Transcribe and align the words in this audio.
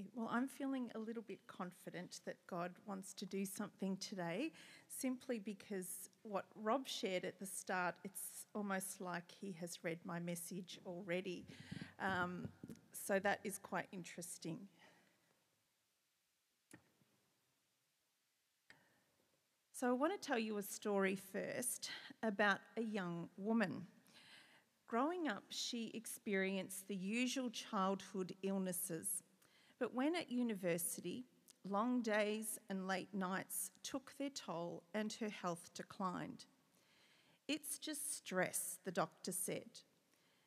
Okay, 0.00 0.08
well, 0.14 0.28
I'm 0.30 0.48
feeling 0.48 0.90
a 0.94 0.98
little 0.98 1.22
bit 1.22 1.40
confident 1.46 2.20
that 2.24 2.36
God 2.46 2.72
wants 2.86 3.12
to 3.14 3.26
do 3.26 3.44
something 3.44 3.96
today 3.98 4.52
simply 4.88 5.38
because 5.38 6.08
what 6.22 6.46
Rob 6.54 6.88
shared 6.88 7.24
at 7.24 7.38
the 7.38 7.44
start, 7.44 7.96
it's 8.02 8.46
almost 8.54 9.00
like 9.00 9.24
he 9.30 9.54
has 9.60 9.78
read 9.82 9.98
my 10.04 10.18
message 10.18 10.78
already. 10.86 11.44
Um, 12.00 12.48
so 12.92 13.18
that 13.18 13.40
is 13.44 13.58
quite 13.58 13.86
interesting. 13.92 14.58
So, 19.72 19.88
I 19.88 19.92
want 19.92 20.12
to 20.20 20.26
tell 20.26 20.38
you 20.38 20.58
a 20.58 20.62
story 20.62 21.16
first 21.16 21.90
about 22.22 22.58
a 22.76 22.82
young 22.82 23.28
woman. 23.38 23.86
Growing 24.86 25.28
up, 25.28 25.44
she 25.48 25.90
experienced 25.94 26.88
the 26.88 26.96
usual 26.96 27.48
childhood 27.50 28.34
illnesses 28.42 29.22
but 29.80 29.94
when 29.94 30.14
at 30.14 30.30
university, 30.30 31.24
long 31.68 32.02
days 32.02 32.58
and 32.68 32.86
late 32.86 33.12
nights 33.14 33.70
took 33.82 34.12
their 34.18 34.30
toll 34.30 34.84
and 34.94 35.12
her 35.14 35.30
health 35.30 35.70
declined. 35.74 36.44
It's 37.48 37.78
just 37.78 38.14
stress, 38.18 38.78
the 38.84 38.92
doctor 38.92 39.32
said. 39.32 39.80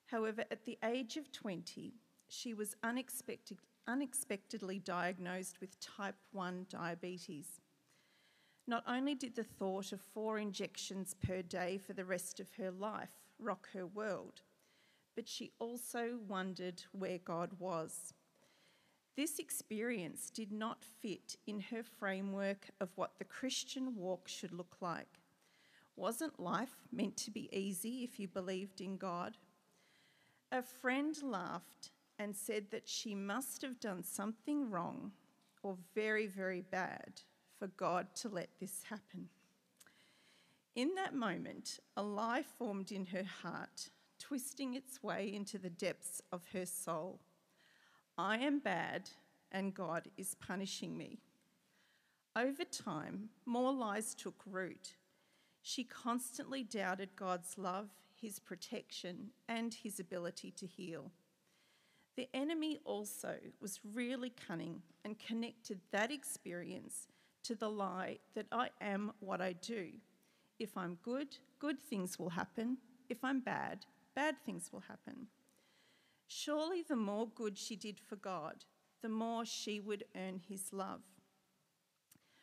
However, 0.05 0.45
at 0.51 0.63
the 0.63 0.77
age 0.85 1.17
of 1.17 1.31
20, 1.31 1.95
she 2.27 2.53
was 2.53 2.75
unexpected, 2.83 3.57
unexpectedly 3.87 4.79
diagnosed 4.79 5.59
with 5.59 5.79
type 5.79 6.15
1 6.31 6.67
diabetes. 6.69 7.59
Not 8.67 8.83
only 8.87 9.15
did 9.15 9.35
the 9.35 9.43
thought 9.43 9.91
of 9.91 9.99
four 9.99 10.37
injections 10.37 11.15
per 11.25 11.41
day 11.41 11.79
for 11.79 11.93
the 11.93 12.05
rest 12.05 12.39
of 12.39 12.53
her 12.57 12.71
life 12.71 13.09
rock 13.39 13.67
her 13.73 13.85
world, 13.85 14.43
but 15.15 15.27
she 15.27 15.51
also 15.59 16.19
wondered 16.27 16.83
where 16.91 17.17
God 17.17 17.49
was. 17.59 18.13
This 19.15 19.37
experience 19.37 20.31
did 20.31 20.51
not 20.51 20.83
fit 20.83 21.37
in 21.45 21.59
her 21.59 21.83
framework 21.83 22.69
of 22.81 22.89
what 22.95 23.19
the 23.19 23.25
Christian 23.25 23.95
walk 23.95 24.27
should 24.27 24.51
look 24.51 24.77
like. 24.81 25.19
Wasn't 25.95 26.39
life 26.39 26.87
meant 26.91 27.15
to 27.17 27.31
be 27.31 27.49
easy 27.55 28.03
if 28.03 28.19
you 28.19 28.27
believed 28.27 28.81
in 28.81 28.97
God? 28.97 29.37
A 30.51 30.63
friend 30.63 31.15
laughed 31.21 31.91
and 32.17 32.35
said 32.35 32.65
that 32.71 32.87
she 32.87 33.13
must 33.13 33.61
have 33.61 33.79
done 33.79 34.03
something 34.03 34.71
wrong 34.71 35.11
or 35.61 35.77
very, 35.93 36.25
very 36.25 36.61
bad 36.61 37.21
for 37.59 37.67
God 37.67 38.07
to 38.15 38.29
let 38.29 38.49
this 38.59 38.83
happen. 38.89 39.29
In 40.75 40.95
that 40.95 41.13
moment, 41.13 41.79
a 41.95 42.01
lie 42.01 42.43
formed 42.43 42.91
in 42.91 43.05
her 43.05 43.23
heart, 43.23 43.89
twisting 44.17 44.73
its 44.73 45.03
way 45.03 45.31
into 45.31 45.59
the 45.59 45.69
depths 45.69 46.21
of 46.31 46.41
her 46.53 46.65
soul. 46.65 47.19
I 48.17 48.37
am 48.37 48.59
bad 48.59 49.09
and 49.51 49.73
God 49.73 50.09
is 50.17 50.35
punishing 50.35 50.97
me. 50.97 51.19
Over 52.35 52.63
time, 52.63 53.29
more 53.45 53.71
lies 53.71 54.13
took 54.13 54.41
root. 54.45 54.95
She 55.61 55.83
constantly 55.83 56.63
doubted 56.63 57.15
God's 57.15 57.57
love, 57.57 57.89
his 58.19 58.39
protection, 58.39 59.29
and 59.47 59.73
his 59.73 59.99
ability 59.99 60.51
to 60.57 60.67
heal. 60.67 61.11
The 62.15 62.29
enemy 62.33 62.79
also 62.85 63.35
was 63.59 63.79
really 63.93 64.31
cunning 64.47 64.81
and 65.03 65.17
connected 65.17 65.79
that 65.91 66.11
experience 66.11 67.07
to 67.43 67.55
the 67.55 67.69
lie 67.69 68.19
that 68.35 68.45
I 68.51 68.69
am 68.81 69.13
what 69.19 69.41
I 69.41 69.53
do. 69.53 69.89
If 70.59 70.77
I'm 70.77 70.97
good, 71.03 71.37
good 71.59 71.81
things 71.81 72.19
will 72.19 72.29
happen. 72.29 72.77
If 73.09 73.23
I'm 73.23 73.39
bad, 73.39 73.85
bad 74.15 74.35
things 74.45 74.69
will 74.71 74.83
happen. 74.87 75.27
Surely 76.27 76.81
the 76.81 76.95
more 76.95 77.27
good 77.27 77.57
she 77.57 77.75
did 77.75 77.99
for 77.99 78.15
God, 78.15 78.65
the 79.01 79.09
more 79.09 79.45
she 79.45 79.79
would 79.79 80.05
earn 80.15 80.39
his 80.47 80.71
love. 80.71 81.01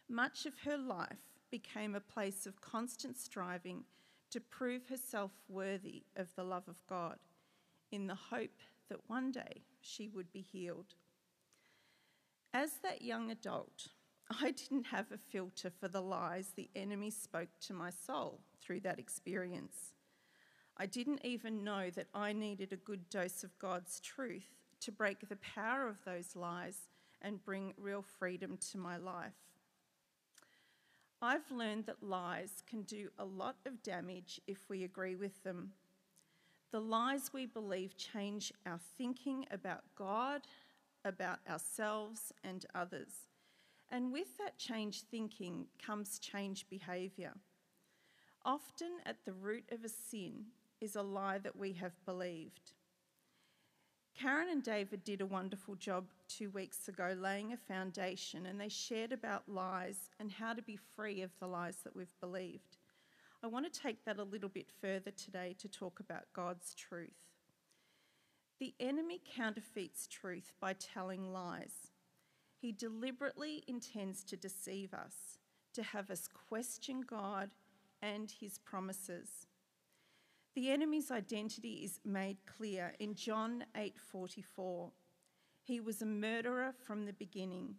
Much 0.08 0.46
of 0.46 0.58
her 0.64 0.76
life 0.76 1.38
became 1.50 1.94
a 1.94 2.00
place 2.00 2.46
of 2.46 2.60
constant 2.60 3.16
striving 3.16 3.84
to 4.30 4.40
prove 4.40 4.86
herself 4.88 5.32
worthy 5.48 6.04
of 6.16 6.28
the 6.36 6.44
love 6.44 6.68
of 6.68 6.86
God, 6.88 7.18
in 7.90 8.06
the 8.06 8.14
hope 8.14 8.58
that 8.88 9.08
one 9.08 9.32
day 9.32 9.62
she 9.80 10.08
would 10.08 10.30
be 10.32 10.40
healed. 10.40 10.94
As 12.52 12.78
that 12.82 13.02
young 13.02 13.30
adult, 13.30 13.88
I 14.30 14.52
didn't 14.52 14.86
have 14.86 15.10
a 15.10 15.18
filter 15.18 15.70
for 15.70 15.88
the 15.88 16.00
lies 16.00 16.52
the 16.54 16.70
enemy 16.76 17.10
spoke 17.10 17.48
to 17.62 17.74
my 17.74 17.90
soul 17.90 18.40
through 18.60 18.80
that 18.80 18.98
experience. 18.98 19.94
I 20.80 20.86
didn't 20.86 21.20
even 21.24 21.62
know 21.62 21.90
that 21.90 22.06
I 22.14 22.32
needed 22.32 22.72
a 22.72 22.76
good 22.76 23.10
dose 23.10 23.44
of 23.44 23.58
God's 23.58 24.00
truth 24.00 24.48
to 24.80 24.90
break 24.90 25.28
the 25.28 25.36
power 25.36 25.86
of 25.86 26.02
those 26.06 26.34
lies 26.34 26.88
and 27.20 27.44
bring 27.44 27.74
real 27.76 28.02
freedom 28.18 28.56
to 28.70 28.78
my 28.78 28.96
life. 28.96 29.34
I've 31.20 31.50
learned 31.50 31.84
that 31.84 32.02
lies 32.02 32.62
can 32.66 32.80
do 32.84 33.10
a 33.18 33.26
lot 33.26 33.56
of 33.66 33.82
damage 33.82 34.40
if 34.46 34.70
we 34.70 34.82
agree 34.82 35.16
with 35.16 35.44
them. 35.44 35.72
The 36.72 36.80
lies 36.80 37.30
we 37.30 37.44
believe 37.44 37.98
change 37.98 38.50
our 38.64 38.80
thinking 38.96 39.44
about 39.50 39.82
God, 39.96 40.46
about 41.04 41.40
ourselves, 41.46 42.32
and 42.42 42.64
others. 42.74 43.26
And 43.90 44.10
with 44.10 44.38
that 44.38 44.56
changed 44.56 45.04
thinking 45.10 45.66
comes 45.84 46.18
changed 46.18 46.70
behaviour. 46.70 47.34
Often 48.46 48.92
at 49.04 49.26
the 49.26 49.34
root 49.34 49.64
of 49.70 49.84
a 49.84 49.90
sin 49.90 50.46
is 50.80 50.96
a 50.96 51.02
lie 51.02 51.38
that 51.38 51.56
we 51.56 51.72
have 51.74 52.04
believed. 52.04 52.72
Karen 54.18 54.48
and 54.50 54.62
David 54.62 55.04
did 55.04 55.20
a 55.20 55.26
wonderful 55.26 55.74
job 55.76 56.06
two 56.28 56.50
weeks 56.50 56.88
ago 56.88 57.16
laying 57.18 57.52
a 57.52 57.56
foundation, 57.56 58.46
and 58.46 58.60
they 58.60 58.68
shared 58.68 59.12
about 59.12 59.48
lies 59.48 60.10
and 60.18 60.30
how 60.30 60.52
to 60.52 60.62
be 60.62 60.78
free 60.94 61.22
of 61.22 61.30
the 61.38 61.46
lies 61.46 61.78
that 61.84 61.96
we've 61.96 62.18
believed. 62.20 62.76
I 63.42 63.46
want 63.46 63.72
to 63.72 63.80
take 63.80 64.04
that 64.04 64.18
a 64.18 64.24
little 64.24 64.50
bit 64.50 64.66
further 64.80 65.10
today 65.10 65.56
to 65.58 65.68
talk 65.68 66.00
about 66.00 66.24
God's 66.34 66.74
truth. 66.74 67.30
The 68.58 68.74
enemy 68.78 69.22
counterfeits 69.34 70.06
truth 70.06 70.52
by 70.60 70.74
telling 70.74 71.32
lies. 71.32 71.92
He 72.60 72.72
deliberately 72.72 73.64
intends 73.66 74.22
to 74.24 74.36
deceive 74.36 74.92
us, 74.92 75.38
to 75.72 75.82
have 75.82 76.10
us 76.10 76.28
question 76.48 77.00
God 77.00 77.50
and 78.02 78.30
his 78.30 78.58
promises. 78.58 79.46
The 80.54 80.70
enemy's 80.70 81.10
identity 81.10 81.84
is 81.84 82.00
made 82.04 82.44
clear 82.44 82.94
in 82.98 83.14
John 83.14 83.64
8:44. 83.74 84.92
He 85.62 85.80
was 85.80 86.02
a 86.02 86.06
murderer 86.06 86.72
from 86.72 87.04
the 87.04 87.12
beginning, 87.12 87.76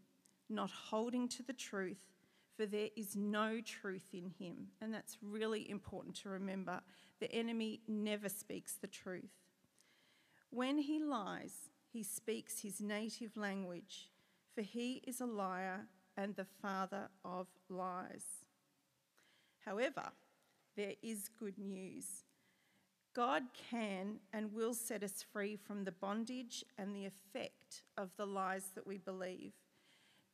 not 0.48 0.72
holding 0.72 1.28
to 1.30 1.44
the 1.44 1.54
truth, 1.54 2.14
for 2.56 2.66
there 2.66 2.90
is 2.96 3.16
no 3.16 3.60
truth 3.60 4.14
in 4.14 4.30
him. 4.30 4.72
And 4.80 4.94
that's 4.94 5.18
really 5.22 5.70
important 5.70 6.16
to 6.18 6.30
remember. 6.30 6.82
The 7.20 7.32
enemy 7.34 7.82
never 7.88 8.30
speaks 8.30 8.76
the 8.76 8.88
truth. 8.88 9.50
When 10.50 10.78
he 10.78 11.00
lies, 11.00 11.70
he 11.92 12.04
speaks 12.04 12.62
his 12.62 12.82
native 12.82 13.36
language, 13.36 14.12
for 14.54 14.62
he 14.62 15.04
is 15.06 15.20
a 15.20 15.26
liar 15.26 15.88
and 16.16 16.36
the 16.36 16.46
father 16.46 17.10
of 17.24 17.48
lies. 17.70 18.46
However, 19.66 20.12
there 20.76 20.96
is 21.02 21.30
good 21.30 21.58
news. 21.58 22.24
God 23.14 23.44
can 23.70 24.20
and 24.34 24.54
will 24.54 24.74
set 24.74 25.04
us 25.04 25.24
free 25.34 25.58
from 25.58 25.84
the 25.84 25.92
bondage 25.92 26.64
and 26.78 26.96
the 26.96 27.06
effect 27.06 27.84
of 27.98 28.10
the 28.18 28.26
lies 28.26 28.72
that 28.76 28.88
we 28.88 28.98
believe. 28.98 29.54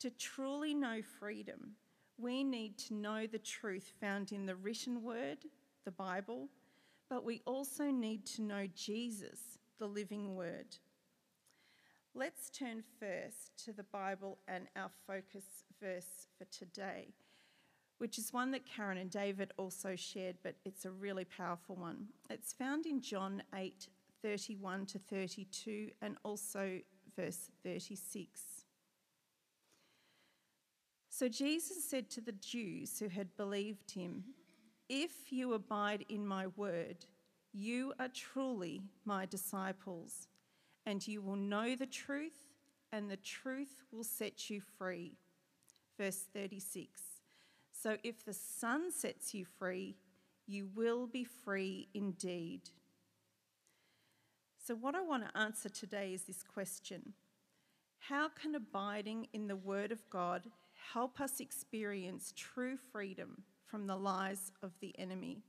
To 0.02 0.12
truly 0.12 0.76
know 0.76 1.02
freedom, 1.20 1.72
we 2.20 2.44
need 2.44 2.78
to 2.80 2.94
know 2.94 3.26
the 3.26 3.40
truth 3.40 3.92
found 4.00 4.32
in 4.32 4.46
the 4.46 4.56
written 4.56 5.02
word, 5.02 5.40
the 5.86 5.92
Bible, 5.92 6.50
but 7.10 7.24
we 7.24 7.42
also 7.46 7.86
need 7.86 8.26
to 8.28 8.42
know 8.44 8.68
Jesus, 8.76 9.58
the 9.80 9.88
living 9.88 10.36
word. 10.36 10.78
Let's 12.14 12.50
turn 12.50 12.84
first 13.00 13.64
to 13.66 13.74
the 13.74 13.84
Bible 13.84 14.38
and 14.48 14.68
our 14.76 14.90
focus 15.08 15.46
verse 15.82 16.28
for 16.38 16.46
today 16.46 17.10
which 17.98 18.18
is 18.18 18.34
one 18.34 18.52
that 18.52 18.66
Karen 18.66 18.98
and 18.98 19.10
David 19.10 19.52
also 19.58 19.96
shared, 19.96 20.38
but 20.44 20.56
it's 20.66 20.86
a 20.86 20.92
really 20.92 21.26
powerful 21.26 21.76
one. 21.76 22.08
It's 22.30 22.54
found 22.54 22.86
in 22.86 23.02
John 23.02 23.44
8 23.56 23.88
31 24.24 24.86
to 24.88 25.00
32 25.00 25.90
and 26.02 26.18
also 26.24 26.80
verse 27.16 27.50
36. 27.64 28.58
So 31.10 31.28
Jesus 31.28 31.84
said 31.84 32.10
to 32.12 32.22
the 32.22 32.34
Jews 32.34 33.00
who 33.00 33.08
had 33.08 33.36
believed 33.38 33.92
him, 33.92 34.24
If 34.90 35.32
you 35.32 35.54
abide 35.54 36.06
in 36.10 36.28
my 36.28 36.48
word, 36.56 37.06
you 37.54 37.94
are 38.00 38.10
truly 38.10 38.82
my 39.04 39.26
disciples, 39.26 40.28
and 40.86 41.06
you 41.08 41.22
will 41.22 41.36
know 41.36 41.76
the 41.76 41.88
truth, 41.88 42.38
and 42.92 43.10
the 43.10 43.18
truth 43.18 43.84
will 43.92 44.04
set 44.04 44.50
you 44.50 44.62
free. 44.62 45.14
Verse 45.98 46.26
36. 46.34 47.17
So 47.82 47.98
if 48.04 48.26
the 48.26 48.34
Son 48.34 48.92
sets 48.92 49.34
you 49.34 49.46
free, 49.46 49.98
you 50.48 50.70
will 50.76 51.06
be 51.06 51.24
free 51.24 51.90
indeed. 51.94 52.62
So, 54.66 54.76
what 54.76 54.96
I 54.96 55.02
want 55.02 55.24
to 55.26 55.38
answer 55.38 55.70
today 55.70 56.14
is 56.14 56.24
this 56.24 56.44
question 56.44 57.14
How 58.00 58.30
can 58.30 58.56
abiding 58.56 59.28
in 59.34 59.48
the 59.48 59.56
Word 59.56 59.92
of 59.92 60.10
God 60.10 60.48
help 60.94 61.22
us 61.22 61.40
experience 61.40 62.34
true 62.36 62.78
freedom 62.92 63.44
from 63.66 63.86
the 63.86 63.96
lies 63.96 64.52
of 64.64 64.72
the 64.80 64.98
enemy? 64.98 65.44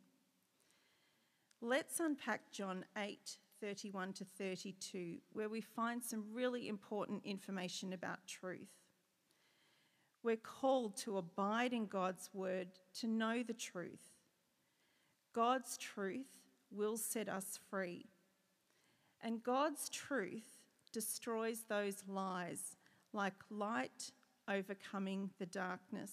Let's 1.61 1.99
unpack 1.99 2.53
John 2.53 2.85
8 2.97 3.39
31 3.61 4.13
to 4.13 4.25
32, 4.25 5.17
where 5.33 5.49
we 5.49 5.61
find 5.61 6.05
some 6.05 6.25
really 6.33 6.69
important 6.69 7.25
information 7.25 7.93
about 7.93 8.27
truth. 8.27 8.69
We're 10.23 10.37
called 10.37 10.97
to 10.99 11.17
abide 11.17 11.73
in 11.73 11.87
God's 11.87 12.29
word, 12.33 12.69
to 13.01 13.07
know 13.07 13.43
the 13.43 13.53
truth. 13.53 14.15
God's 15.33 15.77
truth 15.77 16.27
will 16.71 16.97
set 16.97 17.29
us 17.29 17.59
free. 17.71 18.07
And 19.23 19.43
God's 19.43 19.89
truth 19.89 20.59
destroys 20.93 21.65
those 21.69 22.03
lies 22.09 22.77
like 23.13 23.35
light 23.51 24.13
overcoming 24.49 25.31
the 25.39 25.47
darkness. 25.47 26.13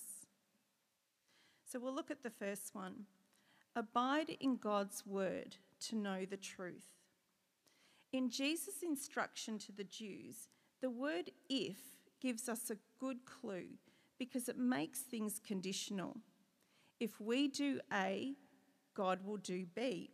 So 1.65 1.79
we'll 1.79 1.95
look 1.95 2.11
at 2.11 2.23
the 2.23 2.29
first 2.29 2.75
one. 2.75 3.05
Abide 3.75 4.37
in 4.39 4.57
God's 4.57 5.05
word 5.05 5.57
to 5.87 5.95
know 5.95 6.25
the 6.25 6.37
truth. 6.37 6.87
In 8.13 8.29
Jesus' 8.29 8.83
instruction 8.83 9.57
to 9.59 9.71
the 9.71 9.83
Jews, 9.83 10.47
the 10.81 10.89
word 10.89 11.31
if 11.49 11.77
gives 12.21 12.47
us 12.47 12.69
a 12.69 12.77
good 12.99 13.25
clue 13.25 13.67
because 14.17 14.49
it 14.49 14.57
makes 14.57 14.99
things 14.99 15.39
conditional. 15.45 16.17
If 16.99 17.19
we 17.19 17.47
do 17.47 17.79
A, 17.91 18.35
God 18.93 19.25
will 19.25 19.37
do 19.37 19.65
B. 19.75 20.11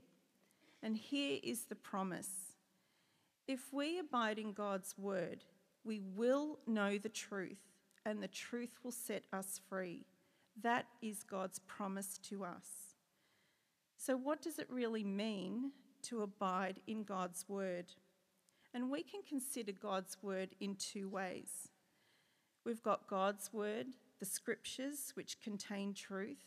And 0.83 0.98
here 0.98 1.39
is 1.44 1.65
the 1.65 1.75
promise 1.75 2.51
if 3.48 3.74
we 3.74 4.00
abide 4.00 4.39
in 4.39 4.53
God's 4.53 4.98
word, 4.98 5.44
we 5.83 6.00
will 6.00 6.59
know 6.68 6.98
the 6.98 7.09
truth, 7.09 7.59
and 8.06 8.21
the 8.21 8.27
truth 8.27 8.80
will 8.83 8.92
set 8.92 9.25
us 9.33 9.59
free. 9.68 10.06
That 10.62 10.86
is 11.01 11.24
God's 11.24 11.59
promise 11.59 12.18
to 12.30 12.45
us. 12.45 12.95
So, 13.97 14.15
what 14.15 14.42
does 14.42 14.57
it 14.57 14.69
really 14.69 15.04
mean 15.04 15.71
to 16.04 16.21
abide 16.21 16.80
in 16.88 17.04
God's 17.04 17.44
word? 17.50 17.88
And 18.74 18.89
we 18.89 19.04
can 19.04 19.21
consider 19.27 19.74
God's 19.74 20.18
word 20.21 20.50
in 20.59 20.75
two 20.75 21.09
ways. 21.09 21.70
We've 22.63 22.84
got 22.84 23.08
God's 23.08 23.52
word, 23.52 23.88
the 24.19 24.25
scriptures, 24.25 25.12
which 25.16 25.42
contain 25.42 25.94
truth, 25.94 26.46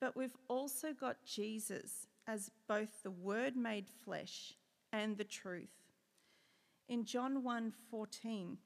but 0.00 0.16
we've 0.16 0.36
also 0.48 0.92
got 0.92 1.24
Jesus 1.24 2.06
as 2.26 2.50
both 2.68 3.02
the 3.02 3.10
word 3.10 3.56
made 3.56 3.88
flesh 4.04 4.54
and 4.92 5.16
the 5.16 5.24
truth. 5.24 5.90
In 6.88 7.04
John 7.04 7.42
1:14, 7.42 8.58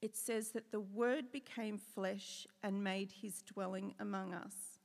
it 0.00 0.16
says 0.16 0.50
that 0.52 0.70
the 0.70 0.80
word 0.80 1.30
became 1.32 1.78
flesh 1.78 2.46
and 2.62 2.84
made 2.84 3.12
his 3.12 3.42
dwelling 3.42 3.94
among 3.98 4.34
us. 4.34 4.78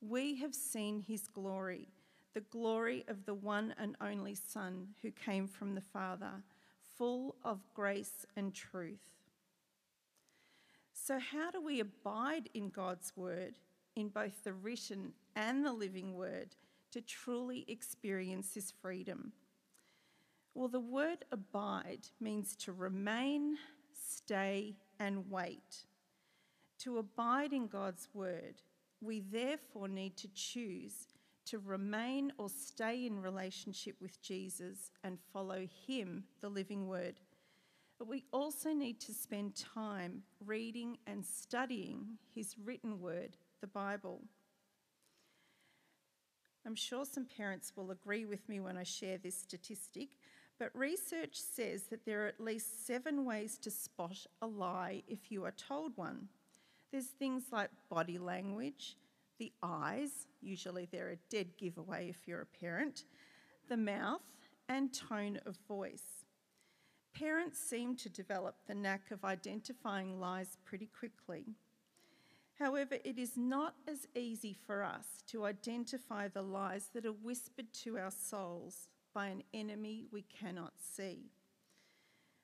We 0.00 0.36
have 0.36 0.54
seen 0.54 1.00
his 1.00 1.28
glory, 1.28 1.88
the 2.34 2.40
glory 2.42 3.04
of 3.08 3.24
the 3.24 3.34
one 3.34 3.74
and 3.78 3.96
only 4.00 4.34
Son 4.34 4.94
who 5.02 5.10
came 5.10 5.46
from 5.46 5.74
the 5.74 5.80
Father, 5.80 6.42
full 6.96 7.36
of 7.42 7.60
grace 7.74 8.26
and 8.36 8.54
truth. 8.54 9.16
So, 11.06 11.20
how 11.20 11.52
do 11.52 11.60
we 11.60 11.78
abide 11.78 12.50
in 12.52 12.68
God's 12.68 13.12
word, 13.14 13.60
in 13.94 14.08
both 14.08 14.42
the 14.42 14.52
written 14.52 15.12
and 15.36 15.64
the 15.64 15.72
living 15.72 16.14
word, 16.14 16.56
to 16.90 17.00
truly 17.00 17.64
experience 17.68 18.48
this 18.48 18.72
freedom? 18.82 19.30
Well, 20.52 20.66
the 20.66 20.80
word 20.80 21.24
abide 21.30 22.08
means 22.18 22.56
to 22.56 22.72
remain, 22.72 23.56
stay, 23.92 24.78
and 24.98 25.30
wait. 25.30 25.84
To 26.80 26.98
abide 26.98 27.52
in 27.52 27.68
God's 27.68 28.08
word, 28.12 28.62
we 29.00 29.20
therefore 29.20 29.86
need 29.86 30.16
to 30.16 30.28
choose 30.34 31.06
to 31.44 31.60
remain 31.60 32.32
or 32.36 32.48
stay 32.48 33.06
in 33.06 33.22
relationship 33.22 33.94
with 34.00 34.20
Jesus 34.22 34.90
and 35.04 35.18
follow 35.32 35.68
Him, 35.86 36.24
the 36.40 36.48
living 36.48 36.88
word, 36.88 37.20
but 37.98 38.08
we 38.08 38.24
also 38.32 38.72
need 38.72 39.00
to 39.00 39.14
spend 39.14 39.54
time 39.56 40.22
reading 40.44 40.98
and 41.06 41.24
studying 41.24 42.18
His 42.34 42.56
written 42.62 43.00
word, 43.00 43.36
the 43.60 43.66
Bible. 43.66 44.22
I'm 46.66 46.74
sure 46.74 47.04
some 47.04 47.26
parents 47.26 47.72
will 47.76 47.92
agree 47.92 48.24
with 48.24 48.48
me 48.48 48.60
when 48.60 48.76
I 48.76 48.82
share 48.82 49.18
this 49.18 49.38
statistic, 49.38 50.16
but 50.58 50.70
research 50.74 51.40
says 51.40 51.84
that 51.84 52.04
there 52.04 52.24
are 52.24 52.28
at 52.28 52.40
least 52.40 52.86
seven 52.86 53.24
ways 53.24 53.56
to 53.58 53.70
spot 53.70 54.26
a 54.42 54.46
lie 54.46 55.02
if 55.06 55.30
you 55.30 55.44
are 55.44 55.52
told 55.52 55.96
one. 55.96 56.28
There's 56.90 57.06
things 57.06 57.44
like 57.52 57.70
body 57.88 58.18
language, 58.18 58.96
the 59.38 59.52
eyes, 59.62 60.26
usually 60.40 60.88
they're 60.90 61.10
a 61.10 61.30
dead 61.30 61.56
giveaway 61.56 62.08
if 62.08 62.26
you're 62.26 62.42
a 62.42 62.58
parent, 62.60 63.04
the 63.68 63.76
mouth, 63.76 64.22
and 64.68 64.92
tone 64.92 65.38
of 65.46 65.56
voice. 65.68 66.25
Parents 67.18 67.58
seem 67.58 67.96
to 67.96 68.10
develop 68.10 68.56
the 68.66 68.74
knack 68.74 69.10
of 69.10 69.24
identifying 69.24 70.20
lies 70.20 70.58
pretty 70.66 70.86
quickly. 70.98 71.54
However, 72.58 72.96
it 73.04 73.18
is 73.18 73.38
not 73.38 73.74
as 73.88 74.06
easy 74.14 74.54
for 74.66 74.82
us 74.82 75.22
to 75.28 75.46
identify 75.46 76.28
the 76.28 76.42
lies 76.42 76.90
that 76.92 77.06
are 77.06 77.12
whispered 77.12 77.72
to 77.84 77.96
our 77.96 78.10
souls 78.10 78.88
by 79.14 79.28
an 79.28 79.42
enemy 79.54 80.04
we 80.12 80.22
cannot 80.22 80.74
see. 80.78 81.30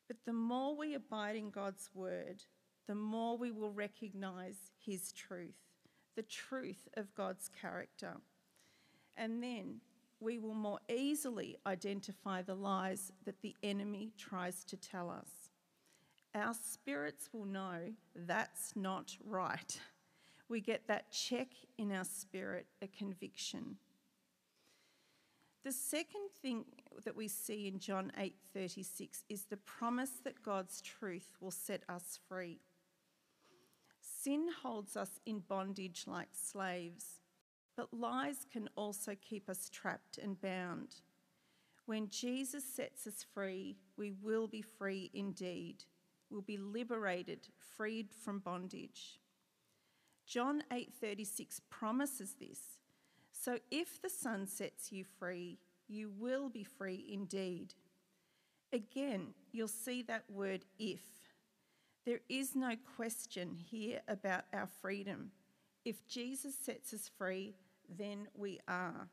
But 0.08 0.16
the 0.24 0.32
more 0.32 0.74
we 0.74 0.94
abide 0.94 1.36
in 1.36 1.50
God's 1.50 1.90
word, 1.92 2.42
the 2.86 2.94
more 2.94 3.36
we 3.36 3.50
will 3.50 3.72
recognize 3.72 4.56
his 4.78 5.12
truth, 5.12 5.54
the 6.16 6.22
truth 6.22 6.88
of 6.96 7.14
God's 7.14 7.50
character. 7.60 8.16
And 9.18 9.42
then 9.42 9.80
we 10.22 10.38
will 10.38 10.54
more 10.54 10.78
easily 10.88 11.56
identify 11.66 12.42
the 12.42 12.54
lies 12.54 13.12
that 13.24 13.42
the 13.42 13.56
enemy 13.62 14.12
tries 14.16 14.64
to 14.64 14.76
tell 14.76 15.10
us. 15.10 15.50
Our 16.34 16.54
spirits 16.54 17.28
will 17.32 17.44
know 17.44 17.92
that's 18.14 18.74
not 18.74 19.16
right. 19.24 19.80
We 20.48 20.60
get 20.60 20.86
that 20.86 21.10
check 21.10 21.48
in 21.76 21.92
our 21.92 22.04
spirit, 22.04 22.66
a 22.80 22.86
conviction. 22.86 23.76
The 25.64 25.72
second 25.72 26.30
thing 26.40 26.64
that 27.04 27.16
we 27.16 27.28
see 27.28 27.68
in 27.68 27.78
John 27.78 28.12
8:36 28.16 29.24
is 29.28 29.44
the 29.44 29.56
promise 29.56 30.20
that 30.24 30.42
God's 30.42 30.80
truth 30.80 31.36
will 31.40 31.52
set 31.52 31.84
us 31.88 32.18
free. 32.28 32.60
Sin 34.00 34.48
holds 34.62 34.96
us 34.96 35.20
in 35.24 35.40
bondage 35.40 36.06
like 36.06 36.34
slaves. 36.34 37.21
But 37.76 37.94
lies 37.94 38.46
can 38.50 38.68
also 38.76 39.14
keep 39.20 39.48
us 39.48 39.70
trapped 39.70 40.18
and 40.18 40.40
bound. 40.40 40.96
When 41.86 42.08
Jesus 42.08 42.64
sets 42.64 43.06
us 43.06 43.24
free, 43.34 43.78
we 43.96 44.12
will 44.12 44.46
be 44.46 44.62
free 44.62 45.10
indeed. 45.14 45.84
We'll 46.30 46.42
be 46.42 46.58
liberated, 46.58 47.48
freed 47.76 48.10
from 48.12 48.38
bondage. 48.38 49.18
John 50.26 50.62
8:36 50.70 51.60
promises 51.68 52.34
this. 52.34 52.78
So 53.32 53.58
if 53.70 54.00
the 54.00 54.08
Son 54.08 54.46
sets 54.46 54.92
you 54.92 55.04
free, 55.04 55.58
you 55.88 56.10
will 56.10 56.48
be 56.48 56.64
free 56.64 57.04
indeed. 57.08 57.74
Again, 58.72 59.34
you'll 59.50 59.68
see 59.68 60.02
that 60.02 60.30
word 60.30 60.64
if. 60.78 61.02
There 62.04 62.20
is 62.28 62.54
no 62.54 62.76
question 62.96 63.56
here 63.56 64.00
about 64.08 64.44
our 64.52 64.66
freedom. 64.66 65.32
If 65.84 66.06
Jesus 66.06 66.54
sets 66.54 66.94
us 66.94 67.10
free, 67.18 67.54
then 67.88 68.28
we 68.34 68.60
are. 68.68 69.08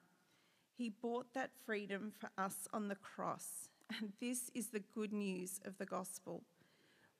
He 0.77 0.89
bought 0.89 1.33
that 1.33 1.51
freedom 1.65 2.13
for 2.17 2.29
us 2.37 2.67
on 2.71 2.87
the 2.87 2.95
cross, 2.95 3.69
and 3.97 4.13
this 4.21 4.49
is 4.53 4.67
the 4.67 4.83
good 4.95 5.11
news 5.11 5.59
of 5.65 5.77
the 5.77 5.85
gospel. 5.85 6.43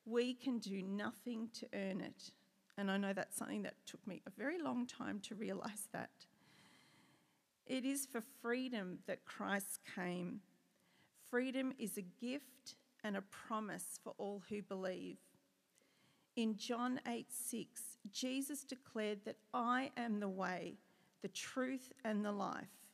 We 0.06 0.34
can 0.34 0.60
do 0.60 0.82
nothing 0.82 1.50
to 1.60 1.68
earn 1.74 2.01
it. 2.01 2.32
And 2.77 2.89
I 2.89 2.98
know 2.98 3.12
that's 3.12 3.38
something 3.38 3.63
that 3.63 3.75
took 3.86 4.06
me 4.08 4.22
a 4.25 4.32
very 4.38 4.62
long 4.62 4.88
time 4.88 5.20
to 5.22 5.36
realize 5.36 5.88
that. 5.91 6.12
It 7.65 7.86
is 7.86 8.06
for 8.06 8.24
freedom 8.41 9.00
that 9.06 9.25
Christ 9.25 9.79
came. 9.96 10.39
Freedom 11.29 11.74
is 11.77 11.98
a 11.98 12.01
gift 12.01 12.75
and 13.03 13.18
a 13.18 13.22
promise 13.22 14.00
for 14.03 14.13
all 14.18 14.41
who 14.50 14.62
believe. 14.62 15.18
In 16.39 16.55
John 16.55 17.01
8 17.05 17.25
6, 17.29 17.81
Jesus 18.13 18.63
declared 18.63 19.25
that 19.25 19.36
I 19.53 19.91
am 19.98 20.22
the 20.22 20.29
way, 20.29 20.77
the 21.22 21.27
truth, 21.27 21.91
and 22.05 22.24
the 22.24 22.31
life. 22.31 22.88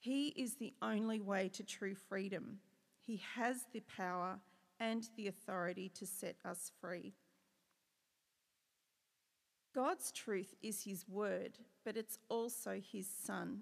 He 0.00 0.30
is 0.30 0.54
the 0.54 0.74
only 0.82 1.20
way 1.20 1.48
to 1.50 1.62
true 1.62 1.94
freedom. 1.94 2.58
He 3.06 3.22
has 3.36 3.66
the 3.72 3.84
power 3.96 4.40
and 4.80 5.08
the 5.16 5.28
authority 5.28 5.92
to 5.94 6.06
set 6.06 6.34
us 6.44 6.72
free. 6.80 7.12
God's 9.72 10.10
truth 10.10 10.52
is 10.60 10.82
His 10.82 11.08
word, 11.08 11.58
but 11.84 11.96
it's 11.96 12.18
also 12.28 12.82
His 12.92 13.06
Son. 13.06 13.60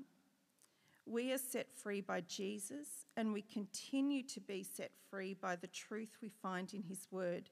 We 1.04 1.30
are 1.32 1.38
set 1.38 1.66
free 1.74 2.00
by 2.00 2.22
Jesus, 2.22 3.04
and 3.18 3.34
we 3.34 3.42
continue 3.42 4.22
to 4.22 4.40
be 4.40 4.62
set 4.62 4.92
free 5.10 5.34
by 5.34 5.56
the 5.56 5.66
truth 5.66 6.16
we 6.22 6.30
find 6.30 6.72
in 6.72 6.82
His 6.82 7.06
word. 7.10 7.50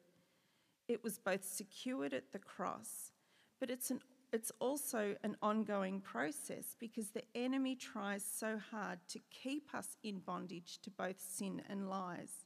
It 0.92 1.02
was 1.02 1.18
both 1.18 1.42
secured 1.42 2.12
at 2.12 2.32
the 2.32 2.38
cross, 2.38 3.12
but 3.58 3.70
it's, 3.70 3.90
an, 3.90 4.00
it's 4.30 4.52
also 4.60 5.16
an 5.24 5.38
ongoing 5.40 6.02
process 6.02 6.76
because 6.78 7.08
the 7.08 7.24
enemy 7.34 7.76
tries 7.76 8.22
so 8.22 8.60
hard 8.70 8.98
to 9.08 9.18
keep 9.30 9.74
us 9.74 9.96
in 10.02 10.18
bondage 10.18 10.80
to 10.82 10.90
both 10.90 11.18
sin 11.18 11.62
and 11.70 11.88
lies. 11.88 12.44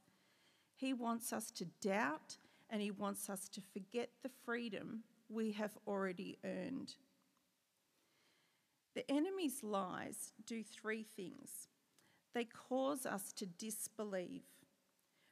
He 0.77 0.93
wants 0.93 1.33
us 1.33 1.51
to 1.51 1.65
doubt 1.81 2.37
and 2.69 2.81
he 2.81 2.89
wants 2.89 3.29
us 3.29 3.49
to 3.49 3.61
forget 3.73 4.11
the 4.23 4.31
freedom 4.45 5.03
we 5.27 5.51
have 5.51 5.77
already 5.85 6.37
earned. 6.45 6.95
The 8.95 9.11
enemy's 9.11 9.61
lies 9.61 10.31
do 10.45 10.63
three 10.63 11.03
things 11.03 11.67
they 12.33 12.45
cause 12.45 13.05
us 13.05 13.33
to 13.33 13.45
disbelieve. 13.45 14.43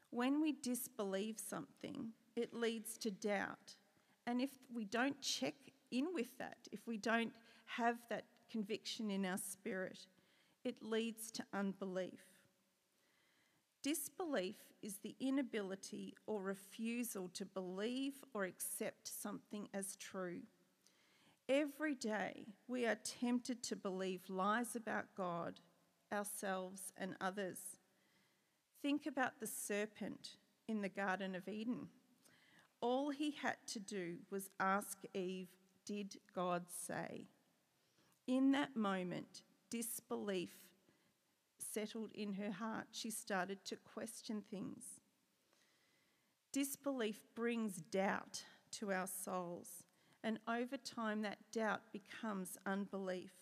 When 0.10 0.41
we 0.41 0.51
disbelieve 0.51 1.38
something, 1.39 2.10
it 2.36 2.54
leads 2.54 2.98
to 3.00 3.12
doubt. 3.12 3.75
And 4.27 4.42
if 4.42 4.50
we 4.74 4.86
don't 4.86 5.22
check 5.22 5.56
in 5.92 6.08
with 6.13 6.38
that, 6.38 6.58
if 6.72 6.88
we 6.88 6.98
don't 6.98 7.34
have 7.65 7.98
that 8.10 8.25
conviction 8.51 9.12
in 9.12 9.25
our 9.25 9.38
spirit, 9.38 10.08
it 10.63 10.82
leads 10.82 11.32
to 11.32 11.44
unbelief. 11.54 12.22
Disbelief 13.84 14.56
is 14.82 14.98
the 14.98 15.15
inability 15.20 16.15
or 16.25 16.42
refusal 16.42 17.30
to 17.34 17.46
believe 17.46 18.13
or 18.34 18.46
accept 18.46 19.08
something 19.08 19.68
as 19.74 19.96
true. 19.96 20.42
Every 21.48 21.94
day, 21.94 22.48
we 22.68 22.88
are 22.88 22.96
tempted 22.96 23.62
to 23.63 23.75
believe 23.75 24.22
lies 24.27 24.75
about 24.75 25.13
God, 25.15 25.60
ourselves, 26.12 26.92
and 26.98 27.15
others. 27.22 27.60
Think 28.82 29.06
about 29.06 29.39
the 29.39 29.48
serpent 29.48 30.38
in 30.68 30.82
the 30.82 30.89
Garden 30.89 31.36
of 31.36 31.48
Eden. 31.48 31.89
All 32.82 33.10
he 33.10 33.32
had 33.32 33.58
to 33.67 33.79
do 33.79 34.17
was 34.29 34.50
ask 34.60 35.00
Eve, 35.13 35.50
Did 35.86 36.17
God 36.34 36.65
say? 36.70 37.27
In 38.27 38.51
that 38.51 38.75
moment, 38.75 39.41
disbelief 39.70 40.55
settled 41.58 42.12
in 42.13 42.34
her 42.34 42.51
heart. 42.51 42.88
She 42.91 43.12
started 43.12 43.65
to 43.65 43.75
question 43.75 44.41
things. 44.50 45.01
Disbelief 46.51 47.20
brings 47.36 47.82
doubt 47.91 48.46
to 48.72 48.91
our 48.91 49.08
souls, 49.08 49.84
and 50.24 50.39
over 50.48 50.77
time, 50.77 51.22
that 51.22 51.39
doubt 51.51 51.82
becomes 51.91 52.58
unbelief, 52.65 53.34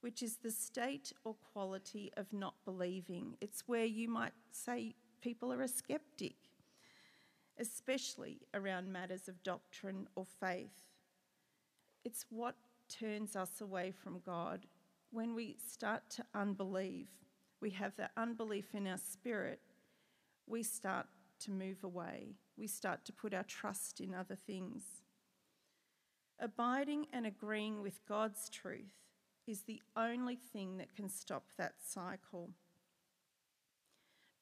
which 0.00 0.22
is 0.22 0.36
the 0.36 0.50
state 0.50 1.12
or 1.24 1.36
quality 1.52 2.10
of 2.16 2.32
not 2.32 2.54
believing. 2.64 3.36
It's 3.40 3.68
where 3.68 3.84
you 3.84 4.08
might 4.08 4.32
say 4.50 4.94
people 5.20 5.52
are 5.52 5.62
a 5.62 5.68
skeptic, 5.68 6.34
especially 7.60 8.40
around 8.54 8.92
matters 8.92 9.28
of 9.28 9.42
doctrine 9.42 10.08
or 10.16 10.24
faith. 10.40 10.86
It's 12.04 12.24
what 12.30 12.56
turns 12.88 13.36
us 13.36 13.60
away 13.60 13.92
from 13.92 14.20
God 14.24 14.66
when 15.12 15.34
we 15.34 15.56
start 15.60 16.02
to 16.10 16.24
unbelieve 16.34 17.08
we 17.60 17.70
have 17.70 17.94
that 17.96 18.12
unbelief 18.16 18.74
in 18.74 18.86
our 18.86 18.98
spirit, 18.98 19.60
we 20.46 20.62
start 20.62 21.06
to 21.40 21.50
move 21.50 21.84
away. 21.84 22.36
We 22.56 22.66
start 22.66 23.04
to 23.04 23.12
put 23.12 23.34
our 23.34 23.44
trust 23.44 24.00
in 24.00 24.14
other 24.14 24.34
things. 24.34 24.82
Abiding 26.38 27.06
and 27.12 27.26
agreeing 27.26 27.82
with 27.82 28.00
God's 28.06 28.48
truth 28.48 28.94
is 29.46 29.62
the 29.62 29.82
only 29.96 30.36
thing 30.36 30.78
that 30.78 30.94
can 30.94 31.08
stop 31.08 31.44
that 31.58 31.74
cycle. 31.84 32.50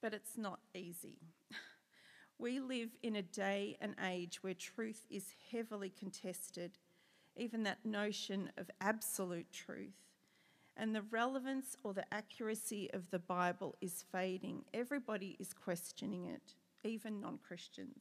But 0.01 0.15
it's 0.15 0.37
not 0.37 0.61
easy. 0.75 1.19
We 2.39 2.61
live 2.61 2.91
in 3.03 3.17
a 3.17 3.23
day 3.23 3.77
and 3.81 3.95
age 4.05 4.43
where 4.43 4.55
truth 4.55 5.07
is 5.11 5.35
heavily 5.51 5.91
contested, 5.91 6.79
even 7.37 7.65
that 7.65 7.85
notion 7.85 8.51
of 8.57 8.71
absolute 8.81 9.51
truth 9.53 10.09
and 10.79 10.95
the 10.95 11.03
relevance 11.03 11.77
or 11.83 11.93
the 11.93 12.15
accuracy 12.15 12.89
of 12.95 13.11
the 13.11 13.19
Bible 13.19 13.75
is 13.81 14.05
fading. 14.13 14.65
Everybody 14.73 15.37
is 15.41 15.53
questioning 15.53 16.27
it, 16.27 16.55
even 16.85 17.21
non 17.21 17.39
Christians. 17.39 17.99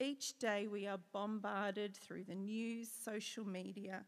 Each 0.00 0.36
day 0.38 0.66
we 0.66 0.86
are 0.86 0.98
bombarded 1.12 1.96
through 1.96 2.24
the 2.24 2.34
news, 2.34 2.88
social 3.04 3.46
media, 3.46 4.04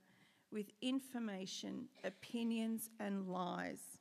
with 0.50 0.66
information, 0.80 1.86
opinions, 2.02 2.90
and 2.98 3.28
lies. 3.28 3.98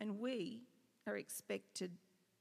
And 0.00 0.20
we 0.20 0.60
are 1.06 1.16
expected 1.16 1.90